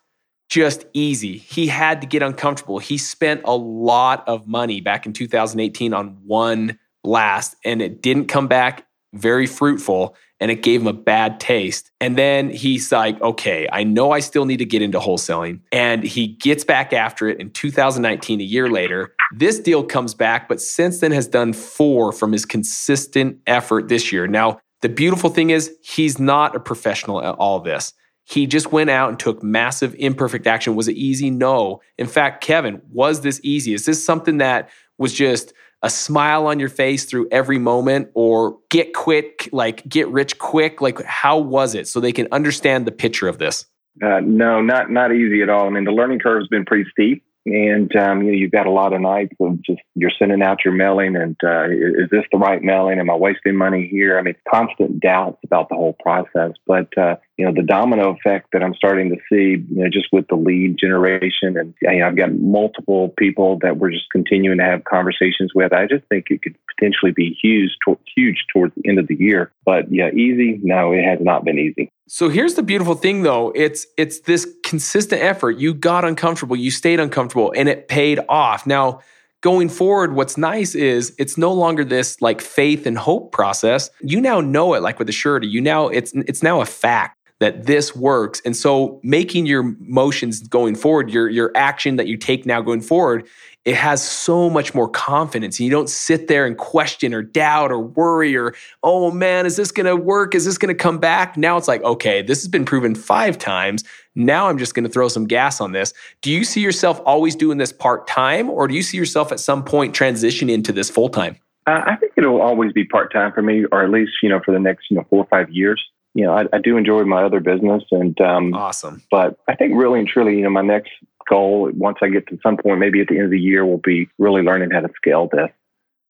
just 0.50 0.86
easy. 0.94 1.38
He 1.38 1.68
had 1.68 2.02
to 2.02 2.08
get 2.08 2.22
uncomfortable. 2.22 2.80
He 2.80 2.98
spent 2.98 3.42
a 3.46 3.56
lot 3.56 4.28
of 4.28 4.48
money 4.48 4.82
back 4.82 5.06
in 5.06 5.14
2018 5.14 5.94
on 5.94 6.18
one 6.26 6.80
blast, 7.04 7.56
and 7.64 7.82
it 7.82 8.02
didn't 8.02 8.26
come 8.26 8.48
back 8.48 8.86
very 9.16 9.48
fruitful 9.48 10.16
and 10.40 10.52
it 10.52 10.62
gave 10.62 10.82
him 10.82 10.88
a 10.88 10.94
bad 10.94 11.40
taste. 11.40 11.92
And 12.02 12.18
then 12.18 12.50
he's 12.50 12.92
like, 12.92 13.20
okay, 13.22 13.68
I 13.72 13.84
know 13.84 14.12
I 14.12 14.20
still 14.20 14.46
need 14.46 14.58
to 14.58 14.66
get 14.66 14.82
into 14.82 15.00
wholesaling. 15.00 15.62
And 15.72 16.04
he 16.04 16.28
gets 16.28 16.64
back 16.64 16.92
after 16.92 17.30
it 17.30 17.40
in 17.40 17.52
2019, 17.52 18.42
a 18.42 18.44
year 18.44 18.70
later. 18.70 19.16
This 19.34 19.60
deal 19.60 19.84
comes 19.84 20.14
back, 20.14 20.50
but 20.50 20.62
since 20.62 21.00
then 21.00 21.12
has 21.12 21.28
done 21.28 21.54
four 21.54 22.12
from 22.12 22.34
his 22.34 22.46
consistent 22.46 23.38
effort 23.48 23.88
this 23.88 24.12
year. 24.12 24.28
Now, 24.28 24.60
the 24.82 24.90
beautiful 24.90 25.30
thing 25.30 25.50
is, 25.52 25.74
he's 25.82 26.20
not 26.20 26.56
a 26.56 26.60
professional 26.60 27.24
at 27.24 27.36
all 27.36 27.60
this. 27.62 27.94
He 28.26 28.48
just 28.48 28.72
went 28.72 28.90
out 28.90 29.10
and 29.10 29.20
took 29.20 29.44
massive 29.44 29.96
imperfect 30.00 30.48
action. 30.48 30.76
Was 30.76 30.88
it 30.88 30.96
easy? 30.96 31.30
No. 31.30 31.82
In 31.98 32.08
fact, 32.08 32.44
Kevin, 32.44 32.82
was 32.92 33.22
this 33.22 33.40
easy? 33.44 33.74
Is 33.74 33.86
this 33.86 34.04
something 34.04 34.40
that 34.40 34.70
was 34.98 35.14
just 35.14 35.54
a 35.84 35.90
smile 35.90 36.48
on 36.48 36.60
your 36.60 36.70
face 36.70 37.06
through 37.06 37.28
every 37.32 37.60
moment 37.60 38.10
or 38.16 38.58
get 38.72 38.94
quick, 38.94 39.48
like 39.52 39.88
get 39.88 40.08
rich 40.10 40.40
quick? 40.40 40.82
Like, 40.82 41.04
how 41.04 41.38
was 41.38 41.76
it 41.76 41.88
so 41.88 42.00
they 42.00 42.12
can 42.12 42.28
understand 42.32 42.88
the 42.88 42.92
picture 42.92 43.28
of 43.28 43.38
this? 43.38 43.66
Uh, 44.04 44.20
no, 44.22 44.62
not 44.62 44.90
not 44.90 45.14
easy 45.14 45.42
at 45.42 45.50
all. 45.50 45.68
I 45.68 45.70
mean, 45.70 45.86
the 45.86 45.92
learning 45.92 46.20
curve 46.20 46.42
has 46.42 46.48
been 46.48 46.66
pretty 46.66 46.90
steep 46.92 47.24
and 47.46 47.96
um, 47.96 48.24
you 48.24 48.32
know 48.32 48.38
you've 48.38 48.52
got 48.52 48.66
a 48.66 48.72
lot 48.72 48.94
of 48.94 49.02
nights 49.02 49.36
of 49.40 49.62
just 49.62 49.82
you're 49.94 50.12
sending 50.18 50.42
out 50.42 50.66
your 50.66 50.74
mailing 50.74 51.16
and 51.16 51.36
uh, 51.44 51.66
is 51.70 52.10
this 52.10 52.24
the 52.32 52.38
right 52.38 52.64
mailing 52.64 53.00
am 53.00 53.10
i 53.10 53.16
wasting 53.16 53.56
money 53.56 53.88
here 53.90 54.18
i 54.18 54.22
mean 54.22 54.36
constant 54.52 55.00
doubts 55.00 55.38
about 55.44 55.70
the 55.70 55.76
whole 55.76 55.96
process 56.02 56.52
but 56.66 56.96
uh, 56.98 57.16
you 57.38 57.46
know 57.46 57.54
the 57.54 57.64
domino 57.64 58.10
effect 58.12 58.48
that 58.54 58.64
i'm 58.64 58.74
starting 58.74 59.10
to 59.10 59.18
see 59.30 59.64
you 59.70 59.84
know 59.84 59.90
just 59.90 60.08
with 60.12 60.28
the 60.28 60.36
lead 60.36 60.78
generation 60.78 61.58
and 61.58 61.74
you 61.82 62.00
know, 62.00 62.08
i've 62.08 62.16
got 62.16 62.34
multiple 62.34 63.14
people 63.18 63.58
that 63.62 63.78
we're 63.78 63.92
just 63.92 64.10
continuing 64.12 64.58
to 64.58 64.64
have 64.64 64.84
conversations 64.84 65.52
with 65.54 65.74
i 65.74 65.86
just 65.86 66.06
think 66.08 66.26
it 66.30 66.42
could 66.42 66.56
potentially 66.76 67.12
be 67.12 67.38
huge 67.42 67.72
to- 67.86 68.00
huge 68.16 68.46
towards 68.52 68.74
the 68.76 68.90
end 68.90 69.00
of 69.00 69.08
the 69.08 69.16
year 69.16 69.52
but 69.66 69.92
yeah 69.92 70.10
easy 70.12 70.60
no 70.64 70.92
it 70.92 71.04
has 71.04 71.20
not 71.22 71.44
been 71.44 71.60
easy 71.60 71.90
so 72.08 72.30
here's 72.30 72.54
the 72.54 72.62
beautiful 72.62 72.94
thing 72.94 73.24
though. 73.24 73.52
It's 73.56 73.88
it's 73.98 74.20
this 74.22 74.48
consistent 74.64 75.22
effort. 75.24 75.58
You 75.58 75.74
got 75.74 76.06
uncomfortable, 76.06 76.56
you 76.56 76.70
stayed 76.70 77.00
uncomfortable 77.00 77.52
and 77.56 77.68
it 77.68 77.88
paid 77.88 78.20
off. 78.30 78.68
Now, 78.68 79.00
going 79.42 79.70
forward, 79.70 80.14
what's 80.14 80.38
nice 80.38 80.76
is 80.76 81.16
it's 81.18 81.38
no 81.38 81.52
longer 81.52 81.84
this 81.84 82.22
like 82.22 82.42
faith 82.42 82.86
and 82.86 82.98
hope 82.98 83.32
process. 83.32 83.90
You 84.02 84.22
now 84.22 84.40
know 84.40 84.76
it 84.76 84.84
like 84.84 85.00
with 85.00 85.08
the 85.08 85.14
surety. 85.14 85.48
You 85.48 85.62
now 85.62 85.88
it's 85.88 86.14
it's 86.14 86.44
now 86.44 86.62
a 86.62 86.66
fact 86.66 87.15
that 87.40 87.66
this 87.66 87.96
works. 87.96 88.42
And 88.46 88.56
so 88.56 89.00
making 89.04 89.46
your 89.46 89.76
motions 89.80 90.48
going 90.48 90.76
forward, 90.76 91.10
your 91.10 91.30
your 91.30 91.52
action 91.56 91.96
that 91.98 92.08
you 92.08 92.18
take 92.18 92.46
now 92.46 92.62
going 92.62 92.82
forward 92.82 93.28
it 93.66 93.76
has 93.76 94.08
so 94.08 94.48
much 94.48 94.76
more 94.76 94.88
confidence. 94.88 95.60
And 95.60 95.66
you 95.66 95.72
don't 95.72 95.90
sit 95.90 96.28
there 96.28 96.46
and 96.46 96.56
question 96.56 97.16
or 97.16 97.24
doubt 97.24 97.72
or 97.72 97.80
worry 97.80 98.38
or, 98.38 98.54
oh 98.84 99.10
man, 99.10 99.48
is 99.48 99.56
this 99.56 99.72
going 99.72 99.88
to 99.88 99.96
work? 99.96 100.36
Is 100.36 100.46
this 100.46 100.60
going 100.60 100.74
to 100.74 100.82
come 100.82 101.00
back? 101.00 101.36
Now 101.36 101.58
it's 101.58 101.68
like, 101.68 101.84
okay, 101.84 102.22
this 102.22 102.42
has 102.44 102.48
been 102.48 102.64
proven 102.64 102.94
five 102.94 103.40
times. 103.40 103.84
Now 104.14 104.48
I'm 104.48 104.60
just 104.60 104.76
going 104.76 104.84
to 104.84 104.90
throw 104.90 105.08
some 105.08 105.26
gas 105.26 105.60
on 105.60 105.72
this. 105.72 105.94
Do 106.22 106.32
you 106.32 106.44
see 106.44 106.62
yourself 106.62 107.02
always 107.06 107.36
doing 107.36 107.58
this 107.58 107.74
part 107.74 108.06
time 108.06 108.52
or 108.52 108.68
do 108.68 108.76
you 108.76 108.84
see 108.84 108.98
yourself 108.98 109.32
at 109.32 109.40
some 109.40 109.64
point 109.64 109.96
transitioning 109.96 110.52
into 110.52 110.72
this 110.72 110.92
full 110.92 111.10
time? 111.10 111.36
Uh, 111.66 111.82
I 111.88 111.96
think 111.96 112.12
it'll 112.16 112.42
always 112.42 112.72
be 112.72 112.86
part 112.86 113.12
time 113.12 113.34
for 113.34 113.42
me, 113.42 113.66
or 113.72 113.84
at 113.84 113.90
least, 113.90 114.12
you 114.22 114.30
know, 114.30 114.40
for 114.46 114.52
the 114.52 114.60
next, 114.60 114.92
you 114.92 114.98
know, 114.98 115.08
four 115.10 115.24
or 115.24 115.28
five 115.32 115.50
years 115.50 115.84
you 116.16 116.24
know, 116.24 116.34
I, 116.34 116.46
I, 116.54 116.60
do 116.60 116.78
enjoy 116.78 117.04
my 117.04 117.24
other 117.24 117.42
business 117.42 117.84
and 117.92 118.20
um, 118.22 118.54
awesome. 118.54 119.04
But 119.12 119.38
I 119.50 119.56
think 119.56 119.74
really 119.76 120.00
and 120.00 120.08
truly, 120.08 120.38
you 120.38 120.44
know, 120.44 120.50
my 120.50 120.62
next 120.62 120.92
goal 121.30 121.70
once 121.74 121.98
I 122.02 122.08
get 122.08 122.26
to 122.28 122.40
some 122.42 122.56
point, 122.56 122.80
maybe 122.80 123.02
at 123.02 123.08
the 123.08 123.16
end 123.16 123.26
of 123.26 123.32
the 123.32 123.40
year, 123.40 123.66
will 123.66 123.82
be 123.84 124.08
really 124.18 124.42
learning 124.42 124.72
how 124.72 124.80
to 124.80 124.90
scale 124.96 125.28
this. 125.30 125.52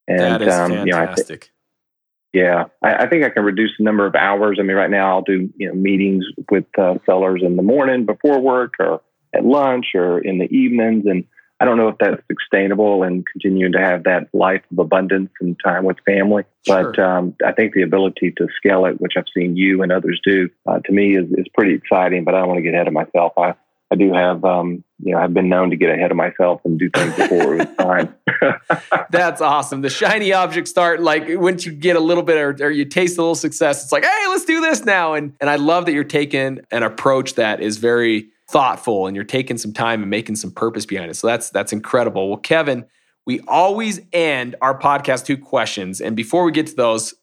And 0.08 0.20
that 0.20 0.42
is 0.44 0.54
um, 0.54 0.72
fantastic. 0.72 0.86
You 0.86 0.92
know, 0.92 1.02
I 1.02 1.16
th- 1.16 1.52
yeah, 2.34 2.66
I, 2.84 3.06
I, 3.06 3.10
think 3.10 3.26
I 3.26 3.30
can 3.30 3.44
reduce 3.44 3.72
the 3.80 3.84
number 3.84 4.06
of 4.06 4.14
hours. 4.14 4.58
I 4.60 4.64
mean, 4.64 4.78
right 4.78 4.92
now 4.92 5.10
I'll 5.10 5.24
do 5.24 5.50
you 5.56 5.68
know 5.68 5.74
meetings 5.74 6.26
with 6.52 6.66
uh, 6.78 6.96
sellers 7.08 7.42
in 7.44 7.56
the 7.56 7.64
morning 7.64 8.06
before 8.06 8.40
work, 8.40 8.74
or 8.80 9.02
at 9.34 9.44
lunch, 9.44 9.88
or 9.96 10.20
in 10.20 10.38
the 10.38 10.46
evenings, 10.56 11.06
and 11.08 11.24
I 11.60 11.66
don't 11.66 11.78
know 11.78 11.88
if 11.88 11.98
that's 12.00 12.22
sustainable 12.28 13.04
and 13.04 13.26
continuing 13.28 13.72
to 13.74 13.80
have 13.80 14.04
that 14.04 14.28
life 14.34 14.62
of 14.72 14.80
abundance 14.80 15.30
and 15.40 15.58
time 15.64 15.86
with 15.86 15.98
family. 16.06 16.44
Sure. 16.68 16.92
But 16.92 17.00
um, 17.00 17.36
I 17.46 17.54
think 17.54 17.74
the 17.74 17.82
ability 17.82 18.34
to 18.38 18.48
scale 18.58 18.86
it, 18.86 19.00
which 19.00 19.14
I've 19.18 19.26
seen 19.34 19.56
you 19.56 19.82
and 19.82 19.92
others 19.92 20.20
do, 20.24 20.50
uh, 20.66 20.80
to 20.80 20.92
me 20.92 21.16
is, 21.16 21.32
is 21.32 21.46
pretty 21.54 21.74
exciting. 21.74 22.26
But 22.26 22.36
I 22.36 22.40
don't 22.40 22.50
want 22.50 22.58
to 22.58 22.62
get 22.62 22.74
ahead 22.74 22.88
of 22.88 22.94
myself. 22.94 23.34
I, 23.38 23.54
I 23.92 23.96
do 23.96 24.14
have, 24.14 24.44
um, 24.44 24.84
you 25.02 25.14
know, 25.14 25.20
I've 25.20 25.34
been 25.34 25.48
known 25.48 25.70
to 25.70 25.78
get 25.78 25.92
ahead 25.92 26.12
of 26.12 26.18
myself 26.18 26.60
and 26.66 26.78
do 26.78 26.90
things 26.90 27.16
before 27.16 27.56
it 27.56 27.58
was 27.60 27.78
time. 27.78 28.16
That's 29.10 29.42
awesome. 29.42 29.82
The 29.82 29.90
shiny 29.90 30.34
objects 30.34 30.72
start 30.72 31.02
like 31.02 31.26
once 31.30 31.66
you 31.66 31.72
get 31.72 31.96
a 31.96 32.00
little 32.00 32.24
bit 32.24 32.38
or, 32.38 32.66
or, 32.66 32.70
you 32.70 32.86
taste 32.86 33.18
a 33.18 33.22
little 33.22 33.36
success, 33.36 33.84
it's 33.84 33.92
like, 33.92 34.04
hey, 34.04 34.28
let's 34.28 34.46
do 34.46 34.62
this 34.62 34.84
now. 34.84 35.14
And 35.14 35.34
and 35.40 35.50
I 35.50 35.56
love 35.56 35.86
that 35.86 35.94
you're 35.94 36.04
taking 36.04 36.60
an 36.72 36.84
approach 36.84 37.36
that 37.36 37.62
is 37.62 37.78
very 37.78 38.30
thoughtful 38.48 39.08
and 39.08 39.16
you're 39.16 39.26
taking 39.26 39.58
some 39.58 39.74
time 39.74 40.02
and 40.02 40.10
making 40.10 40.36
some 40.36 40.52
purpose 40.52 40.86
behind 40.86 41.10
it. 41.10 41.16
So 41.16 41.28
that's 41.28 41.50
that's 41.50 41.74
incredible. 41.74 42.30
Well, 42.30 42.38
Kevin, 42.38 42.86
we 43.26 43.40
always 43.48 44.02
end 44.14 44.56
our 44.62 44.78
podcast 44.78 45.26
two 45.26 45.38
questions. 45.38 46.00
And 46.00 46.16
before 46.16 46.44
we 46.44 46.52
get 46.52 46.68
to 46.68 46.76
those, 46.76 47.14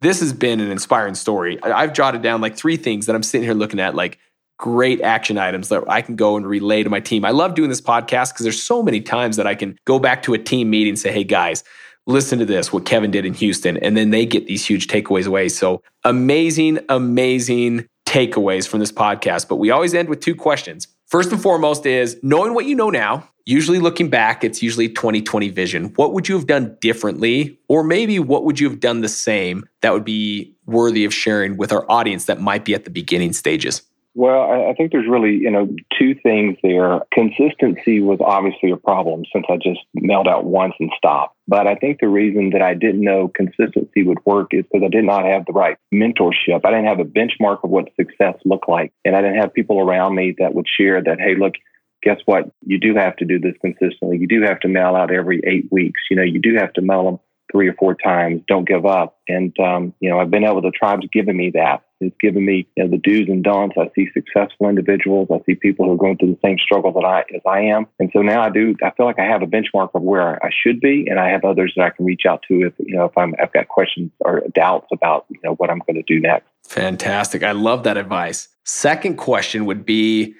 this 0.00 0.20
has 0.20 0.32
been 0.32 0.60
an 0.60 0.70
inspiring 0.70 1.14
story. 1.14 1.62
I've 1.62 1.92
jotted 1.92 2.22
down 2.22 2.40
like 2.40 2.56
three 2.56 2.76
things 2.76 3.06
that 3.06 3.14
I'm 3.14 3.22
sitting 3.22 3.44
here 3.44 3.54
looking 3.54 3.80
at, 3.80 3.94
like 3.94 4.18
great 4.58 5.00
action 5.00 5.38
items 5.38 5.70
that 5.70 5.82
I 5.88 6.02
can 6.02 6.16
go 6.16 6.36
and 6.36 6.46
relay 6.46 6.82
to 6.82 6.90
my 6.90 7.00
team. 7.00 7.24
I 7.24 7.30
love 7.30 7.54
doing 7.54 7.68
this 7.68 7.80
podcast 7.80 8.32
because 8.32 8.44
there's 8.44 8.62
so 8.62 8.82
many 8.82 9.00
times 9.00 9.36
that 9.36 9.46
I 9.46 9.54
can 9.54 9.78
go 9.86 9.98
back 9.98 10.22
to 10.24 10.34
a 10.34 10.38
team 10.38 10.70
meeting 10.70 10.90
and 10.90 10.98
say, 10.98 11.10
hey 11.10 11.24
guys, 11.24 11.64
listen 12.06 12.38
to 12.38 12.44
this, 12.44 12.72
what 12.72 12.84
Kevin 12.86 13.10
did 13.10 13.24
in 13.24 13.34
Houston. 13.34 13.76
And 13.78 13.96
then 13.96 14.10
they 14.10 14.26
get 14.26 14.46
these 14.46 14.64
huge 14.64 14.86
takeaways 14.86 15.26
away. 15.26 15.48
So 15.48 15.82
amazing, 16.04 16.78
amazing 16.88 17.88
takeaways 18.10 18.66
from 18.66 18.80
this 18.80 18.90
podcast, 18.90 19.46
but 19.46 19.56
we 19.56 19.70
always 19.70 19.94
end 19.94 20.08
with 20.08 20.18
two 20.18 20.34
questions. 20.34 20.88
First 21.06 21.30
and 21.30 21.40
foremost 21.40 21.86
is 21.86 22.18
knowing 22.24 22.54
what 22.54 22.66
you 22.66 22.74
know 22.74 22.90
now, 22.90 23.28
usually 23.46 23.78
looking 23.78 24.10
back, 24.10 24.42
it's 24.42 24.60
usually 24.62 24.88
2020 24.88 25.48
vision. 25.50 25.84
What 25.94 26.12
would 26.12 26.28
you 26.28 26.34
have 26.34 26.48
done 26.48 26.76
differently? 26.80 27.58
Or 27.68 27.84
maybe 27.84 28.18
what 28.18 28.44
would 28.44 28.58
you 28.58 28.68
have 28.68 28.80
done 28.80 29.00
the 29.00 29.08
same 29.08 29.64
that 29.82 29.92
would 29.92 30.04
be 30.04 30.52
worthy 30.66 31.04
of 31.04 31.14
sharing 31.14 31.56
with 31.56 31.72
our 31.72 31.88
audience 31.88 32.24
that 32.24 32.40
might 32.40 32.64
be 32.64 32.74
at 32.74 32.84
the 32.84 32.90
beginning 32.90 33.32
stages? 33.32 33.82
Well, 34.14 34.68
I 34.68 34.74
think 34.74 34.90
there's 34.90 35.08
really, 35.08 35.36
you 35.36 35.50
know, 35.50 35.68
two 35.96 36.16
things 36.20 36.56
there. 36.64 37.00
Consistency 37.14 38.00
was 38.00 38.18
obviously 38.20 38.72
a 38.72 38.76
problem 38.76 39.22
since 39.32 39.46
I 39.48 39.56
just 39.56 39.80
mailed 39.94 40.26
out 40.26 40.44
once 40.44 40.74
and 40.80 40.90
stopped. 40.96 41.36
But 41.46 41.68
I 41.68 41.76
think 41.76 42.00
the 42.00 42.08
reason 42.08 42.50
that 42.50 42.60
I 42.60 42.74
didn't 42.74 43.02
know 43.02 43.30
consistency 43.34 44.02
would 44.02 44.18
work 44.26 44.48
is 44.50 44.64
because 44.64 44.84
I 44.84 44.90
did 44.90 45.04
not 45.04 45.24
have 45.24 45.46
the 45.46 45.52
right 45.52 45.76
mentorship. 45.94 46.64
I 46.64 46.70
didn't 46.70 46.86
have 46.86 46.98
a 46.98 47.04
benchmark 47.04 47.62
of 47.62 47.70
what 47.70 47.88
success 47.94 48.34
looked 48.44 48.68
like. 48.68 48.92
And 49.04 49.14
I 49.14 49.22
didn't 49.22 49.38
have 49.38 49.54
people 49.54 49.78
around 49.78 50.16
me 50.16 50.34
that 50.38 50.54
would 50.54 50.66
share 50.68 51.00
that, 51.00 51.20
hey, 51.20 51.36
look, 51.38 51.54
guess 52.02 52.18
what? 52.24 52.50
You 52.66 52.80
do 52.80 52.96
have 52.96 53.14
to 53.16 53.24
do 53.24 53.38
this 53.38 53.54
consistently. 53.60 54.18
You 54.18 54.26
do 54.26 54.42
have 54.42 54.58
to 54.60 54.68
mail 54.68 54.96
out 54.96 55.12
every 55.12 55.40
eight 55.46 55.70
weeks. 55.70 56.00
You 56.10 56.16
know, 56.16 56.24
you 56.24 56.40
do 56.40 56.56
have 56.56 56.72
to 56.74 56.82
mail 56.82 57.04
them 57.04 57.18
three 57.50 57.68
or 57.68 57.74
four 57.74 57.94
times. 57.94 58.42
Don't 58.48 58.66
give 58.66 58.86
up. 58.86 59.18
And, 59.28 59.54
um, 59.60 59.94
you 60.00 60.08
know, 60.08 60.20
I've 60.20 60.30
been 60.30 60.44
able, 60.44 60.60
the 60.60 60.70
tribe's 60.70 61.06
given 61.12 61.36
me 61.36 61.50
that. 61.54 61.82
It's 62.00 62.16
given 62.20 62.46
me 62.46 62.66
you 62.76 62.84
know, 62.84 62.90
the 62.90 62.96
do's 62.96 63.28
and 63.28 63.44
don'ts. 63.44 63.76
I 63.78 63.90
see 63.94 64.08
successful 64.14 64.68
individuals. 64.68 65.28
I 65.30 65.38
see 65.44 65.54
people 65.54 65.86
who 65.86 65.92
are 65.92 65.98
going 65.98 66.16
through 66.16 66.30
the 66.30 66.38
same 66.42 66.56
struggle 66.58 66.92
that 66.92 67.04
I, 67.04 67.20
as 67.34 67.42
I 67.46 67.60
am. 67.60 67.86
And 67.98 68.10
so 68.14 68.22
now 68.22 68.40
I 68.40 68.48
do, 68.48 68.74
I 68.82 68.90
feel 68.96 69.04
like 69.04 69.18
I 69.18 69.24
have 69.24 69.42
a 69.42 69.46
benchmark 69.46 69.90
of 69.94 70.02
where 70.02 70.42
I 70.44 70.50
should 70.64 70.80
be. 70.80 71.06
And 71.08 71.20
I 71.20 71.28
have 71.28 71.44
others 71.44 71.74
that 71.76 71.84
I 71.84 71.90
can 71.90 72.06
reach 72.06 72.22
out 72.26 72.42
to 72.48 72.66
if, 72.66 72.72
you 72.78 72.96
know, 72.96 73.04
if 73.04 73.18
I'm, 73.18 73.34
I've 73.40 73.52
got 73.52 73.68
questions 73.68 74.10
or 74.20 74.42
doubts 74.54 74.88
about, 74.92 75.26
you 75.28 75.38
know, 75.44 75.54
what 75.54 75.70
I'm 75.70 75.82
going 75.86 75.96
to 75.96 76.02
do 76.02 76.20
next. 76.20 76.46
Fantastic. 76.64 77.42
I 77.42 77.52
love 77.52 77.82
that 77.82 77.98
advice. 77.98 78.48
Second 78.64 79.16
question 79.16 79.66
would 79.66 79.84
be, 79.84 80.34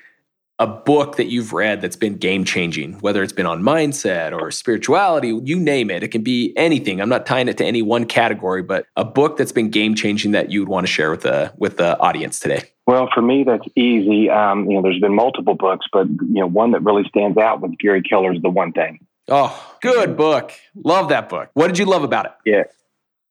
a 0.61 0.67
book 0.67 1.17
that 1.17 1.29
you've 1.29 1.55
read 1.55 1.81
that's 1.81 1.97
been 1.97 2.17
game 2.17 2.45
changing, 2.45 2.93
whether 3.01 3.23
it's 3.23 3.33
been 3.33 3.47
on 3.47 3.63
mindset 3.63 4.39
or 4.39 4.51
spirituality, 4.51 5.29
you 5.43 5.59
name 5.59 5.91
it. 5.91 6.03
It 6.03 6.09
can 6.09 6.23
be 6.23 6.53
anything. 6.55 7.01
I'm 7.01 7.09
not 7.09 7.25
tying 7.25 7.49
it 7.49 7.57
to 7.59 7.65
any 7.65 7.81
one 7.81 8.05
category, 8.05 8.63
but 8.63 8.87
a 8.95 9.05
book 9.05 9.39
that's 9.39 9.53
been 9.53 9.71
game 9.71 9.95
changing 9.95 10.33
that 10.33 10.51
you 10.51 10.61
would 10.61 10.69
want 10.69 10.87
to 10.87 10.93
share 10.93 11.11
with 11.11 11.23
the 11.23 11.53
with 11.57 11.79
the 11.79 11.99
audience 11.99 12.39
today. 12.39 12.65
Well, 12.87 13.09
for 13.15 13.23
me, 13.23 13.43
that's 13.43 13.67
easy. 13.75 14.29
Um, 14.29 14.69
you 14.69 14.77
know, 14.77 14.83
there's 14.83 15.01
been 15.01 15.15
multiple 15.15 15.55
books, 15.55 15.87
but 15.93 16.09
you 16.09 16.41
know, 16.41 16.47
one 16.47 16.73
that 16.73 16.83
really 16.83 17.05
stands 17.09 17.39
out 17.39 17.63
with 17.63 17.79
Gary 17.79 18.03
Keller's 18.03 18.39
The 18.43 18.51
One 18.51 18.73
Thing. 18.73 19.01
Oh, 19.29 19.77
good 19.81 20.17
book. 20.17 20.53
Love 20.75 21.09
that 21.09 21.31
book. 21.31 21.49
What 21.55 21.69
did 21.69 21.79
you 21.79 21.87
love 21.87 22.05
about 22.05 22.27
it? 22.27 22.33
Yeah. 22.45 22.63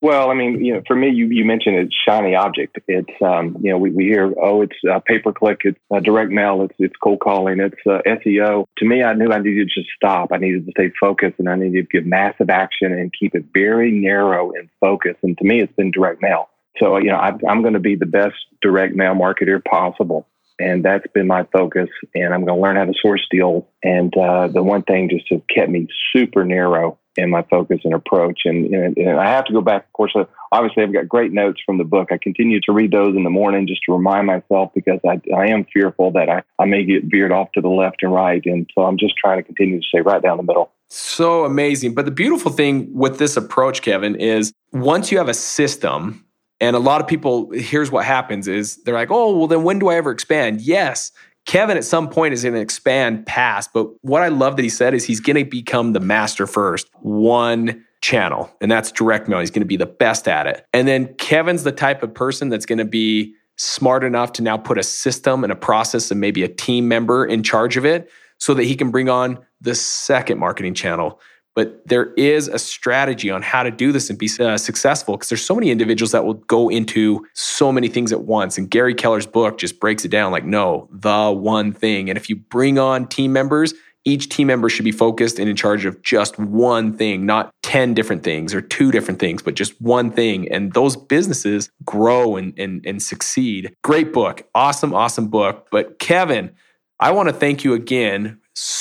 Well, 0.01 0.31
I 0.31 0.33
mean, 0.33 0.63
you 0.63 0.73
know, 0.73 0.81
for 0.87 0.95
me, 0.95 1.09
you, 1.09 1.27
you 1.27 1.43
mentioned 1.43 1.75
it's 1.75 1.95
shiny 2.07 2.33
object. 2.33 2.77
It's, 2.87 3.21
um, 3.21 3.57
you 3.61 3.71
know, 3.71 3.77
we, 3.77 3.89
we 3.89 4.05
hear, 4.05 4.33
oh, 4.41 4.61
it's 4.61 4.75
uh, 4.89 4.99
pay 4.99 5.19
per 5.19 5.33
click, 5.33 5.61
it's 5.65 5.79
uh, 5.93 5.99
direct 5.99 6.31
mail, 6.31 6.61
it's 6.63 6.75
it's 6.79 6.95
cold 7.03 7.19
calling, 7.19 7.59
it's 7.59 7.75
uh, 7.85 7.99
SEO. 8.07 8.65
To 8.77 8.85
me, 8.85 9.03
I 9.03 9.13
knew 9.13 9.29
I 9.31 9.39
needed 9.39 9.69
to 9.69 9.81
just 9.81 9.89
stop. 9.93 10.31
I 10.31 10.37
needed 10.37 10.65
to 10.67 10.71
stay 10.71 10.91
focused, 10.97 11.35
and 11.39 11.49
I 11.49 11.55
needed 11.55 11.89
to 11.89 11.97
give 11.97 12.05
massive 12.05 12.49
action 12.49 12.93
and 12.93 13.11
keep 13.11 13.35
it 13.35 13.45
very 13.53 13.91
narrow 13.91 14.51
and 14.53 14.69
focused. 14.79 15.19
And 15.21 15.37
to 15.37 15.43
me, 15.43 15.59
it's 15.61 15.73
been 15.73 15.91
direct 15.91 16.21
mail. 16.21 16.49
So, 16.79 16.95
you 16.97 17.09
know, 17.09 17.17
I, 17.17 17.33
I'm 17.49 17.61
going 17.61 17.73
to 17.73 17.79
be 17.79 17.95
the 17.95 18.05
best 18.05 18.35
direct 18.61 18.95
mail 18.95 19.15
marketer 19.15 19.61
possible 19.63 20.27
and 20.59 20.83
that's 20.83 21.05
been 21.13 21.27
my 21.27 21.45
focus. 21.53 21.89
And 22.13 22.33
I'm 22.33 22.43
going 22.45 22.57
to 22.57 22.61
learn 22.61 22.75
how 22.75 22.85
to 22.85 22.93
source 23.01 23.25
deals. 23.31 23.63
And 23.81 24.15
uh, 24.17 24.49
the 24.49 24.61
one 24.61 24.83
thing 24.83 25.09
just 25.09 25.25
has 25.31 25.41
kept 25.53 25.69
me 25.71 25.87
super 26.13 26.43
narrow 26.43 26.98
in 27.17 27.29
my 27.29 27.43
focus 27.43 27.81
and 27.83 27.93
approach. 27.93 28.41
And, 28.45 28.73
and, 28.73 28.97
and, 28.97 29.19
I 29.19 29.29
have 29.29 29.45
to 29.45 29.53
go 29.53 29.61
back. 29.61 29.85
Of 29.85 29.93
course, 29.93 30.13
uh, 30.15 30.25
obviously, 30.51 30.83
I've 30.83 30.93
got 30.93 31.07
great 31.07 31.31
notes 31.31 31.59
from 31.65 31.77
the 31.77 31.83
book. 31.83 32.11
I 32.11 32.17
continue 32.17 32.59
to 32.61 32.71
read 32.71 32.91
those 32.91 33.15
in 33.15 33.23
the 33.23 33.29
morning 33.29 33.67
just 33.67 33.81
to 33.85 33.93
remind 33.93 34.27
myself 34.27 34.71
because 34.73 34.99
I, 35.05 35.21
I 35.35 35.47
am 35.47 35.65
fearful 35.73 36.11
that 36.11 36.29
I, 36.29 36.43
I 36.59 36.65
may 36.65 36.83
get 36.83 37.05
veered 37.05 37.31
off 37.31 37.51
to 37.53 37.61
the 37.61 37.69
left 37.69 38.03
and 38.03 38.13
right. 38.13 38.41
And 38.45 38.69
so 38.75 38.83
I'm 38.83 38.97
just 38.97 39.15
trying 39.17 39.39
to 39.39 39.43
continue 39.43 39.81
to 39.81 39.87
stay 39.87 40.01
right 40.01 40.21
down 40.21 40.37
the 40.37 40.43
middle. 40.43 40.71
So 40.89 41.45
amazing. 41.45 41.93
But 41.93 42.05
the 42.05 42.11
beautiful 42.11 42.51
thing 42.51 42.93
with 42.93 43.19
this 43.19 43.37
approach, 43.37 43.81
Kevin, 43.81 44.15
is 44.15 44.51
once 44.71 45.11
you 45.11 45.17
have 45.17 45.29
a 45.29 45.33
system 45.33 46.25
and 46.61 46.75
a 46.75 46.79
lot 46.79 46.99
of 46.99 47.07
people, 47.07 47.51
here's 47.51 47.91
what 47.91 48.05
happens 48.05 48.47
is 48.47 48.77
they're 48.83 48.95
like, 48.95 49.11
oh, 49.11 49.37
well, 49.37 49.47
then 49.47 49.63
when 49.63 49.79
do 49.79 49.89
I 49.89 49.95
ever 49.95 50.11
expand? 50.11 50.61
Yes, 50.61 51.11
Kevin 51.49 51.77
at 51.77 51.83
some 51.83 52.07
point 52.07 52.31
is 52.31 52.43
going 52.43 52.53
to 52.53 52.61
expand 52.61 53.25
past. 53.25 53.73
But 53.73 53.87
what 54.03 54.21
I 54.21 54.27
love 54.27 54.55
that 54.57 54.61
he 54.61 54.69
said 54.69 54.93
is 54.93 55.03
he's 55.03 55.19
going 55.19 55.35
to 55.35 55.43
become 55.43 55.93
the 55.93 55.99
master 55.99 56.45
first, 56.45 56.87
one 56.99 57.83
channel, 58.01 58.51
and 58.61 58.69
that's 58.71 58.91
direct 58.91 59.27
mail. 59.27 59.39
He's 59.39 59.49
going 59.49 59.63
to 59.63 59.65
be 59.65 59.75
the 59.75 59.87
best 59.87 60.27
at 60.27 60.45
it. 60.45 60.63
And 60.73 60.87
then 60.87 61.11
Kevin's 61.15 61.63
the 61.63 61.71
type 61.71 62.03
of 62.03 62.13
person 62.13 62.49
that's 62.49 62.67
going 62.67 62.77
to 62.77 62.85
be 62.85 63.33
smart 63.55 64.03
enough 64.03 64.31
to 64.33 64.43
now 64.43 64.57
put 64.57 64.77
a 64.77 64.83
system 64.83 65.43
and 65.43 65.51
a 65.51 65.55
process 65.55 66.11
and 66.11 66.21
maybe 66.21 66.43
a 66.43 66.47
team 66.47 66.87
member 66.87 67.25
in 67.25 67.41
charge 67.41 67.77
of 67.77 67.83
it 67.83 68.11
so 68.37 68.53
that 68.53 68.65
he 68.65 68.75
can 68.75 68.91
bring 68.91 69.09
on 69.09 69.39
the 69.59 69.73
second 69.73 70.37
marketing 70.37 70.75
channel 70.75 71.19
but 71.59 71.85
there 71.85 72.13
is 72.13 72.47
a 72.47 72.57
strategy 72.57 73.29
on 73.29 73.41
how 73.41 73.63
to 73.63 73.69
do 73.69 73.91
this 73.91 74.09
and 74.09 74.17
be 74.17 74.29
uh, 74.39 74.57
successful 74.57 75.17
because 75.17 75.27
there's 75.27 75.43
so 75.43 75.53
many 75.53 75.71
individuals 75.71 76.13
that 76.13 76.23
will 76.23 76.35
go 76.35 76.69
into 76.69 77.27
so 77.33 77.69
many 77.69 77.89
things 77.89 78.13
at 78.13 78.21
once 78.21 78.57
and 78.57 78.71
gary 78.71 78.93
keller's 78.93 79.25
book 79.25 79.57
just 79.57 79.77
breaks 79.77 80.05
it 80.05 80.07
down 80.07 80.31
like 80.31 80.45
no 80.45 80.87
the 80.89 81.29
one 81.29 81.73
thing 81.73 82.09
and 82.09 82.17
if 82.17 82.29
you 82.29 82.37
bring 82.37 82.79
on 82.79 83.05
team 83.05 83.33
members 83.33 83.73
each 84.05 84.29
team 84.29 84.47
member 84.47 84.69
should 84.69 84.85
be 84.85 84.93
focused 84.93 85.37
and 85.37 85.49
in 85.49 85.57
charge 85.57 85.83
of 85.83 86.01
just 86.01 86.39
one 86.39 86.95
thing, 86.95 87.25
not 87.25 87.53
10 87.63 87.93
different 87.93 88.23
things 88.23 88.53
or 88.53 88.61
two 88.61 88.93
different 88.93 89.19
things, 89.19 89.41
but 89.41 89.55
just 89.55 89.79
one 89.81 90.09
thing. 90.09 90.49
And 90.49 90.71
those 90.71 90.95
businesses 90.95 91.69
grow 91.83 92.37
and, 92.37 92.57
and, 92.57 92.83
and 92.85 93.03
succeed. 93.03 93.75
Great 93.83 94.13
book. 94.13 94.47
Awesome, 94.55 94.93
awesome 94.93 95.27
book. 95.27 95.67
But 95.69 95.99
Kevin, 95.99 96.55
I 97.01 97.11
want 97.11 97.27
to 97.27 97.33
thank 97.33 97.65
you 97.65 97.73
again 97.73 98.39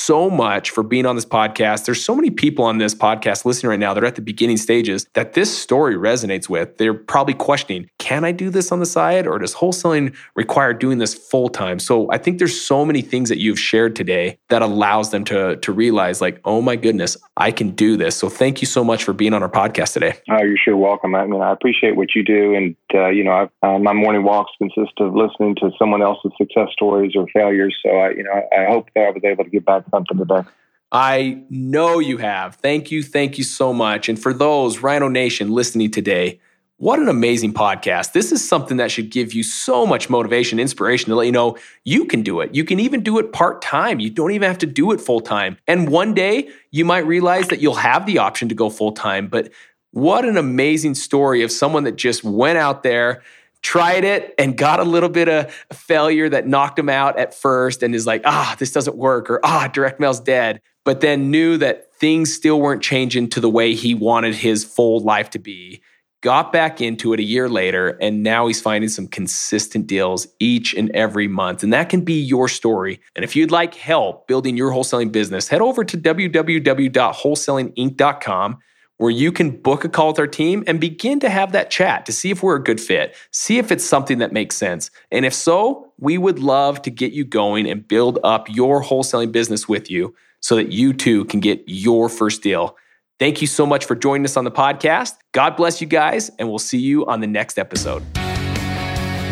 so 0.09 0.27
much 0.27 0.71
for 0.71 0.81
being 0.81 1.05
on 1.05 1.13
this 1.15 1.23
podcast. 1.23 1.85
There's 1.85 2.03
so 2.03 2.15
many 2.15 2.31
people 2.31 2.65
on 2.65 2.79
this 2.79 2.95
podcast 2.95 3.45
listening 3.45 3.69
right 3.69 3.79
now 3.79 3.93
that 3.93 4.03
are 4.03 4.07
at 4.07 4.15
the 4.15 4.23
beginning 4.23 4.57
stages 4.57 5.05
that 5.13 5.33
this 5.33 5.55
story 5.55 5.93
resonates 5.93 6.49
with. 6.49 6.79
They're 6.79 6.95
probably 6.95 7.35
questioning, 7.35 7.91
can 8.09 8.25
I 8.25 8.31
do 8.31 8.49
this 8.49 8.71
on 8.71 8.79
the 8.79 8.87
side 8.87 9.27
or 9.27 9.37
does 9.37 9.53
wholesaling 9.53 10.15
require 10.33 10.73
doing 10.73 10.97
this 10.97 11.13
full 11.13 11.47
time? 11.47 11.77
So 11.77 12.11
I 12.11 12.17
think 12.17 12.39
there's 12.39 12.59
so 12.59 12.83
many 12.83 13.03
things 13.03 13.29
that 13.29 13.37
you've 13.37 13.59
shared 13.59 13.95
today 13.95 14.39
that 14.49 14.63
allows 14.63 15.11
them 15.11 15.23
to, 15.25 15.57
to 15.57 15.71
realize 15.71 16.19
like, 16.19 16.41
oh 16.43 16.59
my 16.59 16.75
goodness, 16.75 17.15
I 17.37 17.51
can 17.51 17.69
do 17.69 17.97
this. 17.97 18.15
So 18.15 18.27
thank 18.27 18.61
you 18.61 18.65
so 18.65 18.83
much 18.83 19.03
for 19.03 19.13
being 19.13 19.35
on 19.35 19.43
our 19.43 19.49
podcast 19.49 19.93
today. 19.93 20.15
Oh, 20.27 20.41
you're 20.43 20.57
sure 20.57 20.75
welcome. 20.75 21.13
I 21.13 21.27
mean, 21.27 21.39
I 21.39 21.51
appreciate 21.51 21.97
what 21.97 22.15
you 22.15 22.23
do. 22.23 22.55
And, 22.55 22.75
uh, 22.95 23.09
you 23.09 23.23
know, 23.23 23.47
uh, 23.61 23.77
my 23.77 23.93
morning 23.93 24.23
walks 24.23 24.53
consist 24.57 24.93
of 24.99 25.13
listening 25.13 25.53
to 25.57 25.69
someone 25.77 26.01
else's 26.01 26.31
success 26.35 26.69
stories 26.73 27.11
or 27.15 27.27
failures. 27.31 27.77
So 27.85 27.91
I, 27.91 28.09
you 28.09 28.23
know, 28.23 28.31
I 28.57 28.65
hope 28.71 28.87
that 28.95 29.01
I 29.01 29.11
was 29.11 29.23
able 29.23 29.43
to 29.43 29.51
give 29.51 29.65
back 29.65 29.83
something 29.91 30.17
today. 30.17 30.49
I 30.91 31.43
know 31.51 31.99
you 31.99 32.17
have. 32.17 32.55
Thank 32.55 32.89
you. 32.89 33.03
Thank 33.03 33.37
you 33.37 33.43
so 33.43 33.71
much. 33.71 34.09
And 34.09 34.19
for 34.19 34.33
those 34.33 34.79
Rhino 34.79 35.09
Nation 35.09 35.51
listening 35.51 35.91
today, 35.91 36.39
what 36.79 36.97
an 36.97 37.09
amazing 37.09 37.53
podcast. 37.53 38.13
This 38.13 38.31
is 38.31 38.47
something 38.47 38.77
that 38.77 38.89
should 38.89 39.09
give 39.09 39.33
you 39.33 39.43
so 39.43 39.85
much 39.85 40.09
motivation, 40.09 40.61
inspiration 40.61 41.09
to 41.09 41.15
let 41.15 41.25
you 41.25 41.31
know 41.33 41.57
you 41.83 42.05
can 42.05 42.21
do 42.21 42.39
it. 42.39 42.55
You 42.55 42.63
can 42.63 42.79
even 42.79 43.03
do 43.03 43.19
it 43.19 43.33
part 43.33 43.61
time. 43.61 43.99
You 43.99 44.09
don't 44.09 44.31
even 44.31 44.47
have 44.47 44.57
to 44.59 44.65
do 44.65 44.93
it 44.93 45.01
full 45.01 45.19
time. 45.19 45.57
And 45.67 45.89
one 45.89 46.13
day 46.13 46.49
you 46.71 46.85
might 46.85 47.05
realize 47.05 47.49
that 47.49 47.59
you'll 47.59 47.75
have 47.75 48.05
the 48.05 48.19
option 48.19 48.47
to 48.47 48.55
go 48.55 48.69
full 48.69 48.93
time. 48.93 49.27
But 49.27 49.51
what 49.91 50.23
an 50.23 50.37
amazing 50.37 50.95
story 50.95 51.43
of 51.43 51.51
someone 51.51 51.83
that 51.83 51.97
just 51.97 52.23
went 52.23 52.57
out 52.57 52.81
there 52.81 53.23
tried 53.61 54.05
it 54.05 54.33
and 54.37 54.57
got 54.57 54.79
a 54.79 54.85
little 54.85 55.09
bit 55.09 55.27
of 55.27 55.51
failure 55.73 56.29
that 56.29 56.47
knocked 56.47 56.79
him 56.79 56.87
out 56.87 57.19
at 57.19 57.33
first 57.33 57.83
and 57.83 57.93
is 57.93 58.07
like, 58.07 58.21
ah, 58.23 58.55
this 58.57 58.71
doesn't 58.71 58.95
work 58.95 59.29
or 59.29 59.41
ah, 59.43 59.67
direct 59.67 59.99
mail's 59.99 60.21
dead. 60.21 60.61
But 60.85 61.01
then 61.01 61.29
knew 61.29 61.57
that 61.57 61.93
things 61.95 62.33
still 62.33 62.61
weren't 62.61 62.81
changing 62.81 63.31
to 63.31 63.41
the 63.41 63.49
way 63.49 63.73
he 63.73 63.95
wanted 63.95 64.33
his 64.33 64.63
full 64.63 65.01
life 65.01 65.29
to 65.31 65.39
be. 65.39 65.81
Got 66.21 66.51
back 66.51 66.81
into 66.81 67.13
it 67.13 67.21
a 67.21 67.23
year 67.23 67.47
later, 67.47 67.97
and 68.01 68.23
now 68.23 68.47
he's 68.47 68.61
finding 68.61 68.89
some 68.89 69.07
consistent 69.07 69.87
deals 69.87 70.27
each 70.39 70.73
and 70.73 70.91
every 70.91 71.29
month. 71.29 71.63
And 71.63 71.71
that 71.71 71.87
can 71.87 72.01
be 72.01 72.19
your 72.19 72.49
story. 72.49 72.99
And 73.15 73.23
if 73.23 73.37
you'd 73.37 73.51
like 73.51 73.75
help 73.75 74.27
building 74.27 74.57
your 74.57 74.71
wholesaling 74.71 75.13
business, 75.13 75.47
head 75.47 75.61
over 75.61 75.85
to 75.85 75.97
www.wholesalinginc.com 75.97 78.57
where 78.97 79.09
you 79.09 79.31
can 79.31 79.51
book 79.51 79.85
a 79.85 79.89
call 79.89 80.09
with 80.09 80.19
our 80.19 80.27
team 80.27 80.61
and 80.67 80.81
begin 80.81 81.21
to 81.21 81.29
have 81.29 81.53
that 81.53 81.71
chat 81.71 82.05
to 82.05 82.11
see 82.11 82.31
if 82.31 82.43
we're 82.43 82.57
a 82.57 82.63
good 82.63 82.81
fit, 82.81 83.15
see 83.31 83.57
if 83.57 83.71
it's 83.71 83.85
something 83.85 84.17
that 84.17 84.33
makes 84.33 84.57
sense. 84.57 84.91
And 85.09 85.25
if 85.25 85.33
so, 85.33 85.93
we 85.97 86.17
would 86.17 86.39
love 86.39 86.81
to 86.81 86.91
get 86.91 87.13
you 87.13 87.23
going 87.23 87.65
and 87.69 87.87
build 87.87 88.19
up 88.25 88.49
your 88.49 88.83
wholesaling 88.83 89.31
business 89.31 89.69
with 89.69 89.89
you 89.89 90.13
so 90.41 90.57
that 90.57 90.73
you 90.73 90.91
too 90.91 91.23
can 91.25 91.39
get 91.39 91.63
your 91.65 92.09
first 92.09 92.43
deal. 92.43 92.75
Thank 93.19 93.41
you 93.41 93.47
so 93.47 93.65
much 93.65 93.85
for 93.85 93.95
joining 93.95 94.23
us 94.23 94.37
on 94.37 94.45
the 94.45 94.51
podcast. 94.51 95.15
God 95.33 95.57
bless 95.57 95.81
you 95.81 95.87
guys, 95.87 96.31
and 96.39 96.47
we'll 96.47 96.57
see 96.57 96.79
you 96.79 97.05
on 97.05 97.19
the 97.19 97.27
next 97.27 97.59
episode. 97.59 98.01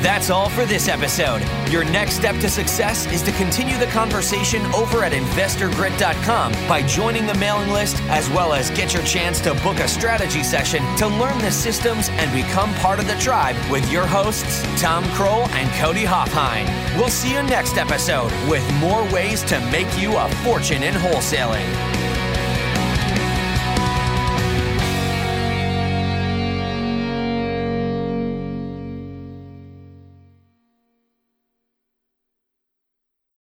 That's 0.02 0.30
all 0.30 0.50
for 0.50 0.64
this 0.66 0.88
episode. 0.88 1.42
Your 1.72 1.84
next 1.86 2.16
step 2.16 2.36
to 2.42 2.50
success 2.50 3.12
is 3.12 3.24
to 3.24 3.32
continue 3.32 3.78
the 3.80 3.88
conversation 3.88 4.62
over 4.68 5.04
at 5.04 5.12
investorgrit.com 5.12 6.52
by 6.68 6.86
joining 6.86 7.26
the 7.26 7.34
mailing 7.36 7.72
list, 7.72 8.00
as 8.04 8.30
well 8.30 8.54
as 8.54 8.70
get 8.72 8.94
your 8.94 9.04
chance 9.04 9.42
to 9.42 9.54
book 9.64 9.80
a 9.80 9.88
strategy 9.88 10.44
session 10.44 10.84
to 10.98 11.08
learn 11.08 11.38
the 11.40 11.52
systems 11.52 12.10
and 12.10 12.32
become 12.32 12.74
part 12.76 13.00
of 13.00 13.08
the 13.08 13.16
tribe 13.16 13.56
with 13.72 13.90
your 13.92 14.06
hosts, 14.06 14.62
Tom 14.80 15.04
Krol 15.06 15.48
and 15.50 15.70
Cody 15.82 16.04
Hofhine. 16.04 16.68
We'll 16.96 17.10
see 17.10 17.34
you 17.34 17.42
next 17.44 17.78
episode 17.78 18.32
with 18.48 18.70
more 18.76 19.04
ways 19.12 19.44
to 19.44 19.60
make 19.72 19.88
you 19.98 20.16
a 20.16 20.30
fortune 20.44 20.84
in 20.84 20.94
wholesaling. 20.94 22.17